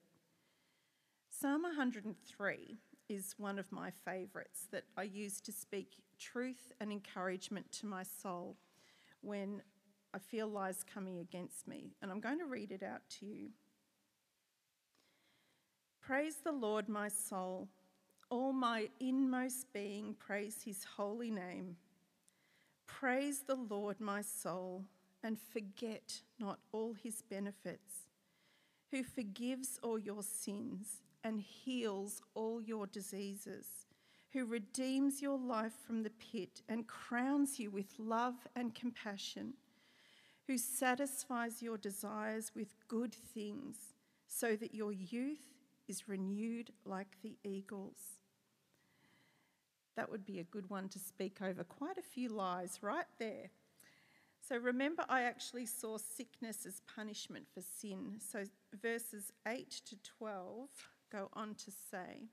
Psalm 1.31 1.63
103 1.63 2.77
is 3.09 3.35
one 3.39 3.59
of 3.59 3.73
my 3.73 3.91
favourites 4.05 4.67
that 4.71 4.85
I 4.99 5.05
use 5.05 5.41
to 5.41 5.51
speak 5.51 6.03
truth 6.19 6.73
and 6.79 6.93
encouragement 6.93 7.73
to 7.73 7.87
my 7.87 8.03
soul 8.03 8.59
when 9.23 9.63
I 10.13 10.19
feel 10.19 10.49
lies 10.49 10.85
coming 10.85 11.21
against 11.21 11.67
me. 11.67 11.95
And 12.03 12.11
I'm 12.11 12.21
going 12.21 12.39
to 12.41 12.45
read 12.45 12.71
it 12.71 12.83
out 12.83 13.01
to 13.21 13.27
you. 13.27 13.49
Praise 16.03 16.37
the 16.45 16.53
Lord, 16.53 16.91
my 16.91 17.09
soul. 17.09 17.69
All 18.33 18.55
my 18.55 18.88
inmost 18.99 19.71
being, 19.75 20.14
praise 20.18 20.62
his 20.64 20.85
holy 20.97 21.31
name. 21.31 21.77
Praise 22.87 23.42
the 23.47 23.57
Lord, 23.57 24.01
my 24.01 24.23
soul, 24.23 24.87
and 25.23 25.38
forget 25.38 26.23
not 26.40 26.59
all 26.73 26.95
his 26.95 27.21
benefits, 27.21 28.09
who 28.90 29.03
forgives 29.03 29.79
all 29.83 29.99
your 29.99 30.23
sins 30.23 31.03
and 31.23 31.42
heals 31.42 32.23
all 32.33 32.62
your 32.62 32.87
diseases, 32.87 33.66
who 34.33 34.47
redeems 34.47 35.21
your 35.21 35.37
life 35.37 35.75
from 35.87 36.03
the 36.03 36.12
pit 36.33 36.62
and 36.71 36.87
crowns 36.87 37.61
you 37.61 37.71
with 37.71 37.99
love 37.99 38.47
and 38.57 38.75
compassion, 38.75 39.53
who 40.47 40.57
satisfies 40.57 41.61
your 41.61 41.77
desires 41.77 42.53
with 42.57 42.73
good 42.88 43.14
things, 43.14 43.92
so 44.27 44.57
that 44.57 44.75
your 44.75 44.90
youth 44.90 45.53
is 45.87 46.09
renewed 46.09 46.71
like 46.87 47.18
the 47.23 47.37
eagles. 47.45 48.22
That 49.97 50.11
would 50.11 50.25
be 50.25 50.39
a 50.39 50.45
good 50.45 50.71
one 50.71 50.89
to 50.91 50.99
speak 50.99 51.39
over 51.43 51.65
quite 51.65 51.99
a 51.99 52.03
few 52.03 52.29
lies 52.29 52.79
right 52.83 53.07
there. 53.19 53.51
So 54.47 54.57
remember, 54.57 55.05
I 55.09 55.23
actually 55.23 55.67
saw 55.67 55.99
sickness 55.99 56.67
as 56.67 56.83
punishment 56.95 57.47
for 57.55 57.61
sin. 57.61 58.17
So 58.19 58.45
verses 58.81 59.33
8 59.47 59.71
to 59.87 59.97
12 60.19 60.69
go 61.13 61.29
on 61.33 61.55
to 61.55 61.71
say, 61.71 62.29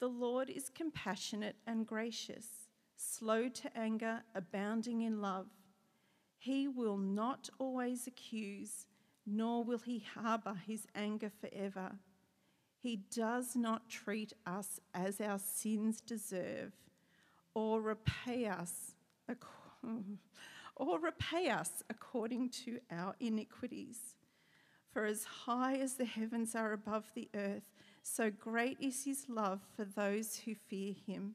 The 0.00 0.08
Lord 0.08 0.50
is 0.50 0.68
compassionate 0.68 1.56
and 1.66 1.86
gracious, 1.86 2.68
slow 2.96 3.48
to 3.48 3.78
anger, 3.78 4.22
abounding 4.34 5.00
in 5.02 5.22
love. 5.22 5.46
He 6.36 6.68
will 6.68 6.98
not 6.98 7.48
always 7.58 8.06
accuse, 8.06 8.86
nor 9.26 9.64
will 9.64 9.78
he 9.78 10.04
harbour 10.14 10.54
his 10.66 10.86
anger 10.94 11.30
forever. 11.40 11.92
He 12.82 12.96
does 12.96 13.54
not 13.54 13.90
treat 13.90 14.32
us 14.46 14.80
as 14.94 15.20
our 15.20 15.38
sins 15.38 16.00
deserve, 16.00 16.72
or 17.54 17.82
repay 17.82 18.46
us, 18.46 18.94
or 20.76 20.98
repay 20.98 21.50
us 21.50 21.82
according 21.90 22.48
to 22.64 22.80
our 22.90 23.14
iniquities. 23.20 24.14
For 24.92 25.04
as 25.04 25.24
high 25.24 25.74
as 25.74 25.94
the 25.94 26.06
heavens 26.06 26.54
are 26.54 26.72
above 26.72 27.12
the 27.14 27.28
earth, 27.34 27.70
so 28.02 28.30
great 28.30 28.78
is 28.80 29.04
his 29.04 29.28
love 29.28 29.60
for 29.76 29.84
those 29.84 30.36
who 30.44 30.54
fear 30.54 30.94
him. 31.06 31.34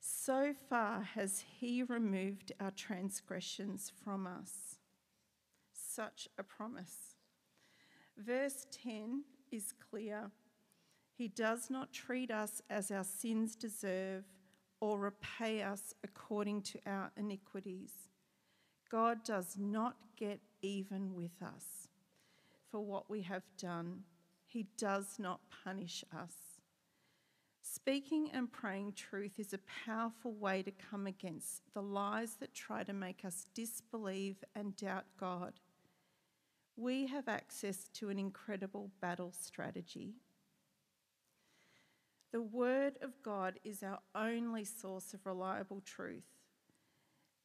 So 0.00 0.54
far 0.68 1.02
has 1.02 1.44
he 1.60 1.82
removed 1.82 2.52
our 2.60 2.70
transgressions 2.70 3.92
from 4.02 4.26
us. 4.26 4.78
Such 5.72 6.28
a 6.38 6.42
promise. 6.42 7.16
Verse 8.16 8.66
10 8.70 9.24
is 9.50 9.72
clear. 9.90 10.30
He 11.16 11.28
does 11.28 11.70
not 11.70 11.92
treat 11.92 12.30
us 12.30 12.60
as 12.68 12.90
our 12.90 13.04
sins 13.04 13.54
deserve 13.54 14.24
or 14.80 14.98
repay 14.98 15.62
us 15.62 15.94
according 16.02 16.62
to 16.62 16.78
our 16.86 17.10
iniquities. 17.16 17.92
God 18.90 19.24
does 19.24 19.56
not 19.58 19.96
get 20.16 20.40
even 20.62 21.14
with 21.14 21.42
us 21.42 21.88
for 22.70 22.80
what 22.80 23.08
we 23.08 23.22
have 23.22 23.44
done. 23.58 24.00
He 24.46 24.66
does 24.76 25.16
not 25.18 25.40
punish 25.64 26.04
us. 26.16 26.34
Speaking 27.62 28.30
and 28.32 28.52
praying 28.52 28.92
truth 28.92 29.38
is 29.38 29.52
a 29.52 29.60
powerful 29.86 30.32
way 30.32 30.62
to 30.62 30.70
come 30.70 31.06
against 31.06 31.62
the 31.72 31.82
lies 31.82 32.36
that 32.40 32.54
try 32.54 32.84
to 32.84 32.92
make 32.92 33.24
us 33.24 33.46
disbelieve 33.54 34.36
and 34.54 34.76
doubt 34.76 35.06
God. 35.18 35.54
We 36.76 37.06
have 37.06 37.28
access 37.28 37.88
to 37.94 38.08
an 38.08 38.18
incredible 38.18 38.90
battle 39.00 39.32
strategy. 39.32 40.14
The 42.32 42.42
Word 42.42 42.94
of 43.00 43.22
God 43.22 43.60
is 43.62 43.84
our 43.84 44.00
only 44.16 44.64
source 44.64 45.14
of 45.14 45.24
reliable 45.24 45.80
truth. 45.84 46.24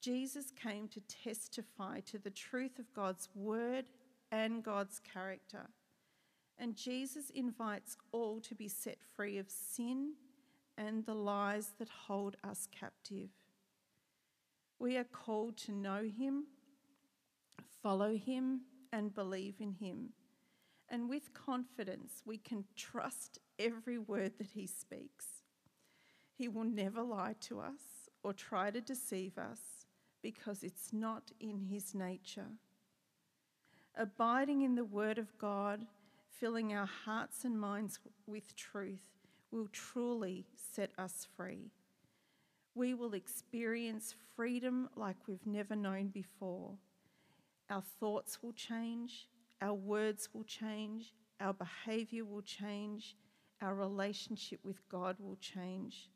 Jesus 0.02 0.52
came 0.52 0.88
to 0.88 1.02
testify 1.02 2.00
to 2.02 2.18
the 2.18 2.32
truth 2.32 2.80
of 2.80 2.92
God's 2.94 3.30
Word 3.36 3.86
and 4.32 4.64
God's 4.64 5.00
character. 5.00 5.70
And 6.58 6.76
Jesus 6.76 7.30
invites 7.30 7.98
all 8.12 8.40
to 8.42 8.56
be 8.56 8.68
set 8.68 8.98
free 9.16 9.38
of 9.38 9.50
sin 9.50 10.14
and 10.76 11.06
the 11.06 11.14
lies 11.14 11.74
that 11.78 11.90
hold 12.08 12.36
us 12.44 12.68
captive. 12.72 13.30
We 14.80 14.98
are 14.98 15.04
called 15.04 15.58
to 15.58 15.72
know 15.72 16.04
Him, 16.04 16.46
follow 17.84 18.16
Him, 18.16 18.62
and 18.92 19.14
believe 19.14 19.56
in 19.60 19.74
Him. 19.74 20.10
And 20.90 21.10
with 21.10 21.34
confidence, 21.34 22.24
we 22.26 22.38
can 22.38 22.66
trust 22.76 23.40
every 23.58 23.98
word 23.98 24.34
that 24.38 24.48
He 24.56 24.66
speaks. 24.66 25.44
He 26.34 26.48
will 26.48 26.64
never 26.64 27.02
lie 27.02 27.36
to 27.42 27.60
us 27.60 28.10
or 28.24 28.34
try 28.34 28.72
to 28.72 28.82
deceive 28.82 29.38
us 29.38 29.60
because 30.22 30.64
it's 30.64 30.92
not 30.92 31.32
in 31.40 31.62
His 31.70 31.94
nature 31.94 32.48
abiding 34.00 34.62
in 34.62 34.76
the 34.76 34.86
Word 34.86 35.18
of 35.18 35.38
God, 35.38 35.86
filling 36.40 36.74
our 36.74 36.86
hearts 36.86 37.44
and 37.44 37.60
minds 37.60 38.00
with 38.26 38.56
truth, 38.56 39.04
will 39.52 39.68
truly 39.74 40.46
set 40.74 40.92
us 40.98 41.28
free. 41.36 41.72
We 42.76 42.94
will 42.94 43.14
experience 43.14 44.16
freedom 44.36 44.90
like 44.96 45.18
we've 45.28 45.46
never 45.46 45.76
known 45.76 46.08
before. 46.08 46.76
Our 47.70 47.84
thoughts 48.00 48.42
will 48.42 48.54
change, 48.54 49.28
our 49.62 49.74
words 49.74 50.30
will 50.34 50.44
change, 50.44 51.14
our 51.40 51.54
behaviour 51.54 52.26
will 52.26 52.42
change, 52.42 53.16
our 53.62 53.76
relationship 53.76 54.60
with 54.64 54.88
God 54.90 55.18
will 55.20 55.38
change. 55.38 56.10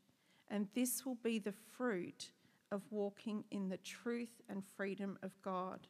And 0.50 0.68
this 0.74 1.06
will 1.06 1.18
be 1.24 1.40
the 1.40 1.54
fruit 1.78 2.32
of 2.72 2.82
walking 2.90 3.44
in 3.52 3.70
the 3.70 3.78
truth 3.78 4.42
and 4.50 4.64
freedom 4.76 5.18
of 5.22 5.32
God. 5.44 5.88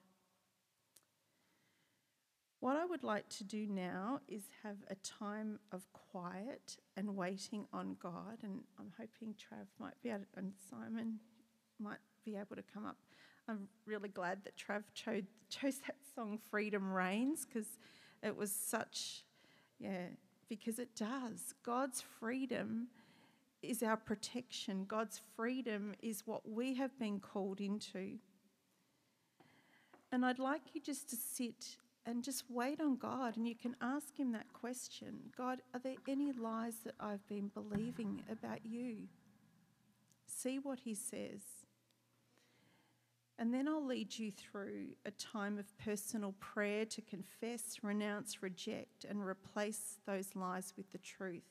What 2.60 2.78
I 2.78 2.86
would 2.86 3.04
like 3.04 3.28
to 3.30 3.44
do 3.44 3.68
now 3.68 4.22
is 4.28 4.44
have 4.64 4.78
a 4.90 4.96
time 4.96 5.60
of 5.74 5.92
quiet 5.92 6.78
and 6.96 7.16
waiting 7.16 7.66
on 7.74 7.98
God. 8.02 8.38
And 8.42 8.62
I'm 8.80 8.94
hoping 8.98 9.34
Trav 9.34 9.68
might 9.80 10.02
be 10.02 10.10
able 10.10 10.26
and 10.38 10.54
Simon 10.70 11.20
might 11.78 11.98
be 12.24 12.38
able 12.38 12.56
to 12.56 12.64
come 12.74 12.86
up. 12.86 12.96
I'm 13.48 13.68
really 13.86 14.10
glad 14.10 14.44
that 14.46 14.56
Trav 14.58 14.84
chose, 14.94 15.24
chose 15.50 15.80
that 15.88 15.98
song 16.16 16.40
Freedom 16.50 16.92
Reigns 16.92 17.46
because 17.46 17.68
it 18.22 18.36
was 18.36 18.52
such, 18.52 19.24
yeah, 19.80 20.08
because 20.48 20.80
it 20.80 20.96
does. 20.96 21.54
God's 21.64 22.02
freedom 22.20 22.88
is 23.62 23.84
our 23.84 23.98
protection, 23.98 24.86
God's 24.86 25.22
freedom 25.36 25.94
is 26.02 26.24
what 26.26 26.50
we 26.50 26.76
have 26.76 26.98
been 27.00 27.20
called 27.20 27.60
into. 27.60 28.18
And 30.12 30.26
I'd 30.26 30.40
like 30.40 30.62
you 30.74 30.82
just 30.82 31.10
to 31.10 31.16
sit 31.16 31.78
and 32.06 32.24
just 32.24 32.44
wait 32.50 32.80
on 32.80 32.98
God 32.98 33.38
and 33.38 33.48
you 33.48 33.56
can 33.56 33.76
ask 33.82 34.18
Him 34.18 34.32
that 34.34 34.52
question 34.54 35.32
God, 35.38 35.62
are 35.74 35.80
there 35.80 35.96
any 36.08 36.32
lies 36.32 36.76
that 36.84 36.96
I've 37.00 37.26
been 37.28 37.50
believing 37.54 38.22
about 38.30 38.66
you? 38.66 39.08
See 40.28 40.60
what 40.60 40.80
He 40.82 40.94
says. 40.94 41.63
And 43.40 43.54
then 43.54 43.68
I'll 43.68 43.86
lead 43.86 44.18
you 44.18 44.32
through 44.32 44.90
a 45.06 45.12
time 45.12 45.58
of 45.58 45.78
personal 45.78 46.34
prayer 46.40 46.86
to 46.86 47.02
confess, 47.02 47.78
renounce, 47.82 48.44
reject, 48.44 49.06
and 49.10 49.26
replace 49.26 49.98
those 50.06 50.36
lies 50.36 50.74
with 50.78 50.92
the 50.92 51.00
truth. 51.00 51.44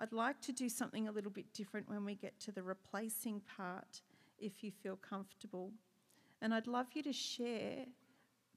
I'd 0.00 0.12
like 0.12 0.40
to 0.42 0.52
do 0.52 0.68
something 0.68 1.08
a 1.08 1.12
little 1.12 1.30
bit 1.30 1.52
different 1.52 1.88
when 1.88 2.04
we 2.04 2.14
get 2.14 2.38
to 2.40 2.52
the 2.52 2.62
replacing 2.62 3.42
part, 3.56 4.00
if 4.38 4.62
you 4.62 4.70
feel 4.70 4.96
comfortable. 4.96 5.72
And 6.40 6.54
I'd 6.54 6.68
love 6.68 6.86
you 6.94 7.02
to 7.02 7.12
share 7.12 7.86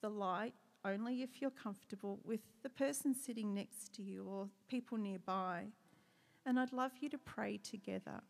the 0.01 0.09
light 0.09 0.53
only 0.85 1.23
if 1.23 1.41
you're 1.41 1.49
comfortable 1.49 2.19
with 2.23 2.41
the 2.61 2.69
person 2.69 3.15
sitting 3.15 3.53
next 3.53 3.93
to 3.95 4.03
you 4.03 4.25
or 4.25 4.47
people 4.67 4.99
nearby. 4.99 5.65
And 6.45 6.59
I'd 6.59 6.73
love 6.73 6.91
you 7.01 7.09
to 7.09 7.17
pray 7.17 7.57
together. 7.57 8.21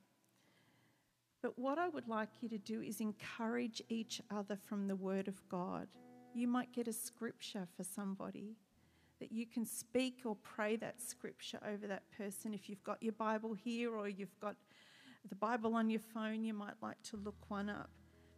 But 1.41 1.58
what 1.58 1.80
I 1.80 1.89
would 1.89 2.08
like 2.08 2.30
you 2.41 2.49
to 2.49 2.58
do 2.58 2.82
is 2.82 3.01
encourage 3.01 3.82
each 3.89 4.21
other 4.30 4.56
from 4.56 4.88
the 4.88 4.95
Word 4.95 5.27
of 5.27 5.41
God. 5.49 5.88
You 6.34 6.47
might 6.47 6.71
get 6.71 6.88
a 6.88 6.93
scripture 6.93 7.67
for 7.75 7.84
somebody 7.84 8.56
that 9.19 9.32
you 9.32 9.45
can 9.45 9.65
speak 9.65 10.19
or 10.25 10.36
pray 10.43 10.75
that 10.77 11.01
scripture 11.01 11.60
over 11.67 11.88
that 11.88 12.04
person. 12.17 12.54
If 12.54 12.69
you've 12.69 12.84
got 12.84 13.01
your 13.01 13.13
Bible 13.13 13.54
here 13.54 13.95
or 13.95 14.08
you've 14.08 14.39
got 14.39 14.56
the 15.30 15.36
Bible 15.36 15.75
on 15.75 15.89
your 15.89 15.99
phone, 15.99 16.43
you 16.43 16.54
might 16.54 16.75
like 16.82 17.01
to 17.04 17.17
look 17.17 17.49
one 17.49 17.69
up. 17.69 17.89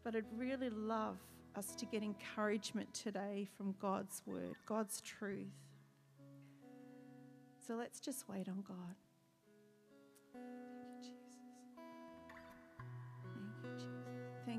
But 0.04 0.16
I'd 0.16 0.26
really 0.36 0.70
love 0.70 1.18
us 1.56 1.76
to 1.76 1.86
get 1.86 2.04
encouragement 2.04 2.94
today 2.94 3.48
from 3.58 3.76
God's 3.80 4.22
word, 4.26 4.56
God's 4.66 5.02
truth. 5.02 5.48
So 7.66 7.76
let's 7.76 8.00
just 8.00 8.28
wait 8.28 8.50
on 8.50 8.64
God. 8.68 8.96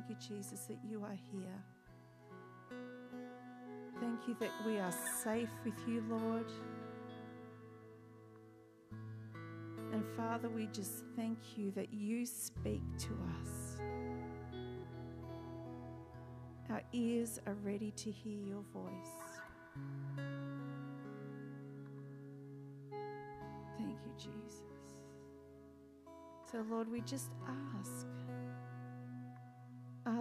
Thank 0.07 0.21
you, 0.23 0.37
Jesus. 0.37 0.61
That 0.67 0.79
you 0.87 1.03
are 1.03 1.17
here. 1.33 1.65
Thank 4.01 4.29
you 4.29 4.37
that 4.39 4.51
we 4.67 4.79
are 4.79 4.93
safe 5.23 5.49
with 5.65 5.75
you, 5.89 6.05
Lord. 6.09 6.51
And 9.93 10.05
Father, 10.17 10.51
we 10.51 10.67
just 10.73 11.05
thank 11.17 11.39
you 11.57 11.71
that 11.73 11.93
you 11.93 12.27
speak 12.27 12.83
to 12.99 13.17
us. 13.41 13.79
Our 16.69 16.83
ears 16.93 17.39
are 17.47 17.57
ready 17.63 17.93
to 17.93 18.11
hear 18.11 18.41
your 18.41 18.65
voice. 18.75 18.93
Thank 23.79 23.97
you, 24.05 24.13
Jesus. 24.19 24.61
So, 26.51 26.65
Lord, 26.69 26.91
we 26.91 27.01
just 27.01 27.31
ask 27.79 28.07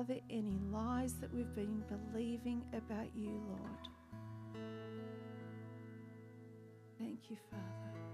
Are 0.03 0.05
there 0.05 0.19
any 0.29 0.59
lies 0.69 1.13
that 1.21 1.33
we've 1.33 1.55
been 1.55 1.81
believing 2.11 2.61
about 2.73 3.07
you, 3.15 3.41
Lord? 3.47 3.87
Thank 6.99 7.19
you, 7.29 7.37
Father. 7.49 8.12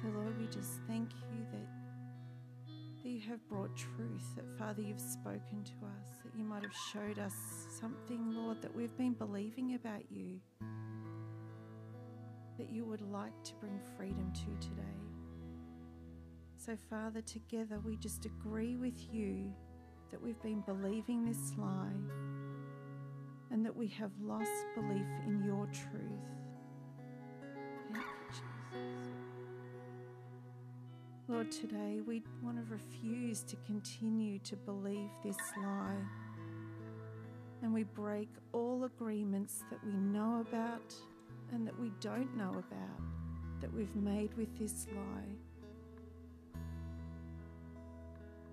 So, 0.00 0.08
Lord, 0.08 0.38
we 0.38 0.46
just 0.46 0.80
thank 0.88 1.10
you 1.30 1.44
that, 1.52 1.66
that 3.02 3.08
you 3.08 3.20
have 3.28 3.46
brought 3.48 3.76
truth, 3.76 4.34
that, 4.34 4.46
Father, 4.58 4.80
you've 4.80 5.00
spoken 5.00 5.62
to 5.62 5.86
us, 5.86 6.18
that 6.24 6.34
you 6.34 6.42
might 6.42 6.62
have 6.62 6.74
showed 6.92 7.18
us 7.18 7.34
something, 7.78 8.34
Lord, 8.34 8.62
that 8.62 8.74
we've 8.74 8.96
been 8.96 9.12
believing 9.12 9.74
about 9.74 10.10
you, 10.10 10.40
that 12.56 12.70
you 12.70 12.86
would 12.86 13.02
like 13.02 13.44
to 13.44 13.54
bring 13.56 13.78
freedom 13.96 14.32
to 14.32 14.68
today. 14.68 14.82
So, 16.56 16.76
Father, 16.88 17.20
together 17.20 17.78
we 17.84 17.96
just 17.96 18.24
agree 18.24 18.76
with 18.76 19.12
you 19.12 19.52
that 20.10 20.22
we've 20.22 20.40
been 20.42 20.62
believing 20.62 21.26
this 21.26 21.52
lie 21.58 21.88
and 23.50 23.66
that 23.66 23.76
we 23.76 23.88
have 23.88 24.12
lost 24.22 24.50
belief 24.74 25.06
in 25.26 25.42
your 25.44 25.66
truth. 25.66 26.39
Lord, 31.30 31.52
today 31.52 32.00
we 32.04 32.24
want 32.42 32.56
to 32.56 32.64
refuse 32.72 33.44
to 33.44 33.54
continue 33.64 34.40
to 34.40 34.56
believe 34.56 35.10
this 35.22 35.36
lie. 35.62 36.02
And 37.62 37.72
we 37.72 37.84
break 37.84 38.28
all 38.52 38.82
agreements 38.82 39.62
that 39.70 39.78
we 39.86 39.92
know 39.92 40.44
about 40.48 40.92
and 41.52 41.64
that 41.68 41.78
we 41.78 41.92
don't 42.00 42.36
know 42.36 42.50
about 42.50 43.00
that 43.60 43.72
we've 43.72 43.94
made 43.94 44.36
with 44.36 44.58
this 44.58 44.88
lie. 44.92 45.36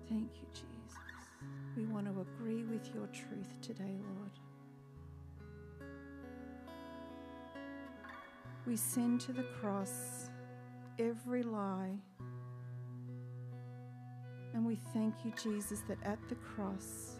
Thank 0.08 0.30
you, 0.40 0.46
Jesus. 0.52 1.00
We 1.76 1.84
want 1.86 2.06
to 2.06 2.20
agree 2.20 2.62
with 2.62 2.94
your 2.94 3.08
truth 3.08 3.60
today, 3.60 3.96
Lord. 4.14 4.30
We 8.68 8.76
send 8.76 9.20
to 9.22 9.32
the 9.32 9.46
cross 9.60 10.30
every 11.00 11.42
lie 11.42 11.96
and 14.54 14.64
we 14.64 14.76
thank 14.92 15.14
you, 15.24 15.32
Jesus, 15.42 15.82
that 15.88 15.98
at 16.04 16.18
the 16.28 16.34
cross, 16.36 17.18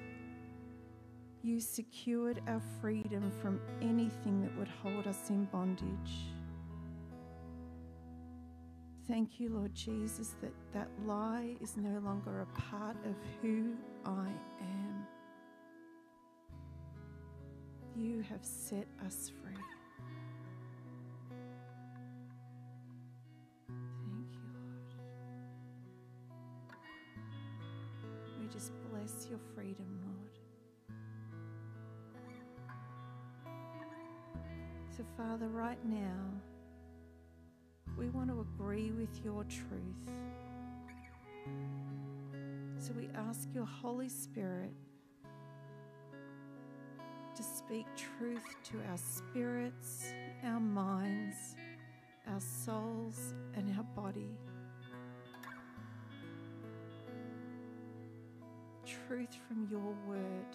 you 1.43 1.61
secured 1.61 2.41
our 2.49 2.61
freedom 2.81 3.31
from 3.41 3.61
anything 3.81 4.43
that 4.43 4.57
would 4.59 4.69
hold 4.83 5.07
us 5.07 5.31
in 5.31 5.45
bondage. 5.47 6.33
Thank 9.07 9.41
you, 9.41 9.49
Lord 9.49 9.75
Jesus, 9.75 10.35
that 10.43 10.53
that 10.75 10.89
lie 11.07 11.57
is 11.61 11.77
no 11.77 11.99
longer 12.01 12.43
a 12.43 12.61
part 12.61 12.97
of 13.07 13.15
who 13.41 13.75
I 14.05 14.29
am. 14.61 15.07
You 17.97 18.23
have 18.23 18.45
set 18.45 18.87
us 19.07 19.33
free. 19.43 19.78
Your 29.29 29.39
freedom, 29.55 29.87
Lord. 30.05 30.39
So, 34.97 35.05
Father, 35.17 35.49
right 35.49 35.79
now, 35.85 36.25
we 37.99 38.09
want 38.09 38.31
to 38.31 38.41
agree 38.41 38.91
with 38.93 39.23
your 39.23 39.45
truth. 39.45 40.09
So, 42.79 42.93
we 42.97 43.09
ask 43.15 43.49
your 43.55 43.67
Holy 43.67 44.09
Spirit 44.09 44.73
to 47.35 47.43
speak 47.43 47.87
truth 47.97 48.57
to 48.65 48.79
our 48.91 48.97
spirits, 48.97 50.13
our 50.45 50.61
minds, 50.61 51.55
our 52.27 52.41
souls, 52.41 53.35
and 53.55 53.77
our 53.77 53.85
body. 53.95 54.37
Truth 59.09 59.39
from 59.49 59.67
your 59.71 59.95
word, 60.07 60.47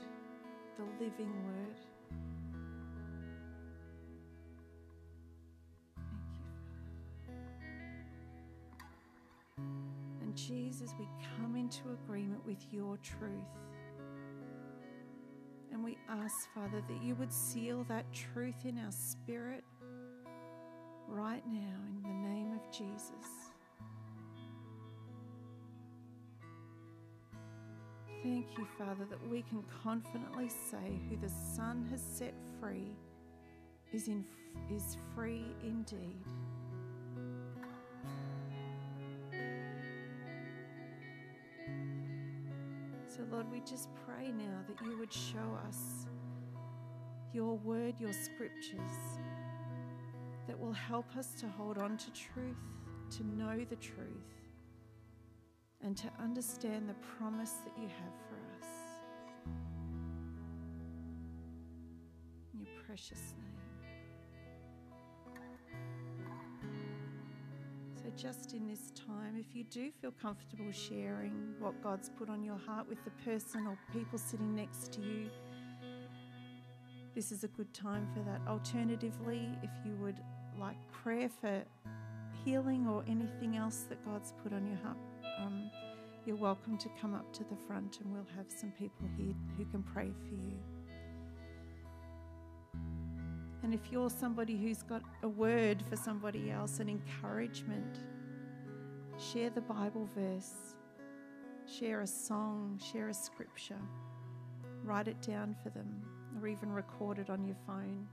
the 0.77 0.83
living 1.03 1.33
word. 1.47 1.79
And 10.21 10.35
Jesus, 10.35 10.91
we 10.99 11.07
come 11.37 11.55
into 11.55 11.81
agreement 12.03 12.45
with 12.45 12.63
your 12.71 12.97
truth. 12.97 13.31
And 15.71 15.83
we 15.83 15.97
ask, 16.07 16.47
Father, 16.53 16.83
that 16.87 17.03
you 17.03 17.15
would 17.15 17.33
seal 17.33 17.83
that 17.89 18.05
truth 18.13 18.65
in 18.65 18.77
our 18.77 18.91
spirit 18.91 19.63
right 21.07 21.43
now 21.47 21.79
in 21.89 22.03
the 22.03 22.29
name 22.29 22.51
of 22.51 22.71
Jesus. 22.71 23.42
Thank 28.23 28.57
you, 28.57 28.65
Father, 28.77 29.03
that 29.09 29.29
we 29.29 29.41
can 29.41 29.61
confidently 29.83 30.47
say 30.47 31.01
who 31.09 31.17
the 31.17 31.27
Son 31.27 31.85
has 31.91 32.01
set 32.01 32.33
free 32.57 32.95
is, 33.91 34.07
in, 34.07 34.23
is 34.73 34.95
free 35.13 35.43
indeed. 35.61 36.23
So, 43.05 43.23
Lord, 43.29 43.51
we 43.51 43.59
just 43.59 43.89
pray 44.05 44.31
now 44.31 44.63
that 44.69 44.85
you 44.85 44.97
would 44.97 45.11
show 45.11 45.59
us 45.67 46.07
your 47.33 47.57
word, 47.57 47.99
your 47.99 48.13
scriptures, 48.13 49.19
that 50.47 50.57
will 50.57 50.71
help 50.71 51.17
us 51.17 51.33
to 51.41 51.47
hold 51.49 51.77
on 51.77 51.97
to 51.97 52.05
truth, 52.13 52.55
to 53.17 53.27
know 53.27 53.65
the 53.69 53.75
truth 53.75 54.42
and 55.83 55.97
to 55.97 56.09
understand 56.21 56.87
the 56.87 56.93
promise 57.17 57.55
that 57.65 57.73
you 57.81 57.87
have 57.87 58.13
for 58.27 58.35
us. 58.59 58.69
In 62.53 62.61
your 62.61 62.83
precious 62.85 63.35
name. 63.37 63.49
So, 68.01 68.11
just 68.17 68.53
in 68.53 68.67
this 68.67 68.91
time, 68.91 69.37
if 69.37 69.55
you 69.55 69.63
do 69.65 69.91
feel 70.01 70.11
comfortable 70.11 70.71
sharing 70.71 71.55
what 71.59 71.81
God's 71.81 72.09
put 72.09 72.29
on 72.29 72.43
your 72.43 72.57
heart 72.57 72.87
with 72.87 73.03
the 73.05 73.11
person 73.23 73.65
or 73.67 73.77
people 73.93 74.17
sitting 74.17 74.55
next 74.55 74.91
to 74.93 75.01
you, 75.01 75.29
this 77.15 77.31
is 77.31 77.43
a 77.43 77.47
good 77.49 77.73
time 77.73 78.07
for 78.13 78.21
that. 78.21 78.41
Alternatively, 78.47 79.49
if 79.61 79.69
you 79.85 79.95
would 80.01 80.19
like 80.59 80.75
prayer 80.91 81.29
for 81.29 81.63
healing 82.43 82.87
or 82.87 83.03
anything 83.07 83.55
else 83.55 83.85
that 83.89 84.03
God's 84.03 84.33
put 84.43 84.51
on 84.51 84.67
your 84.67 84.77
heart, 84.77 84.97
um, 85.39 85.69
you're 86.25 86.35
welcome 86.35 86.77
to 86.77 86.89
come 87.01 87.13
up 87.13 87.31
to 87.33 87.43
the 87.43 87.55
front 87.67 87.99
and 87.99 88.13
we'll 88.13 88.25
have 88.35 88.45
some 88.47 88.71
people 88.71 89.07
here 89.17 89.33
who 89.57 89.65
can 89.65 89.83
pray 89.83 90.11
for 90.27 90.35
you. 90.35 90.57
And 93.63 93.73
if 93.73 93.91
you're 93.91 94.09
somebody 94.09 94.57
who's 94.57 94.83
got 94.83 95.01
a 95.23 95.27
word 95.27 95.81
for 95.89 95.95
somebody 95.95 96.51
else, 96.51 96.79
an 96.79 96.89
encouragement, 96.89 97.97
share 99.17 99.49
the 99.49 99.61
Bible 99.61 100.07
verse, 100.15 100.75
share 101.65 102.01
a 102.01 102.07
song, 102.07 102.79
share 102.91 103.07
a 103.09 103.13
scripture, 103.13 103.79
write 104.83 105.07
it 105.07 105.21
down 105.21 105.55
for 105.63 105.69
them, 105.69 106.03
or 106.41 106.47
even 106.47 106.71
record 106.71 107.19
it 107.19 107.29
on 107.29 107.45
your 107.45 107.55
phone. 107.65 108.07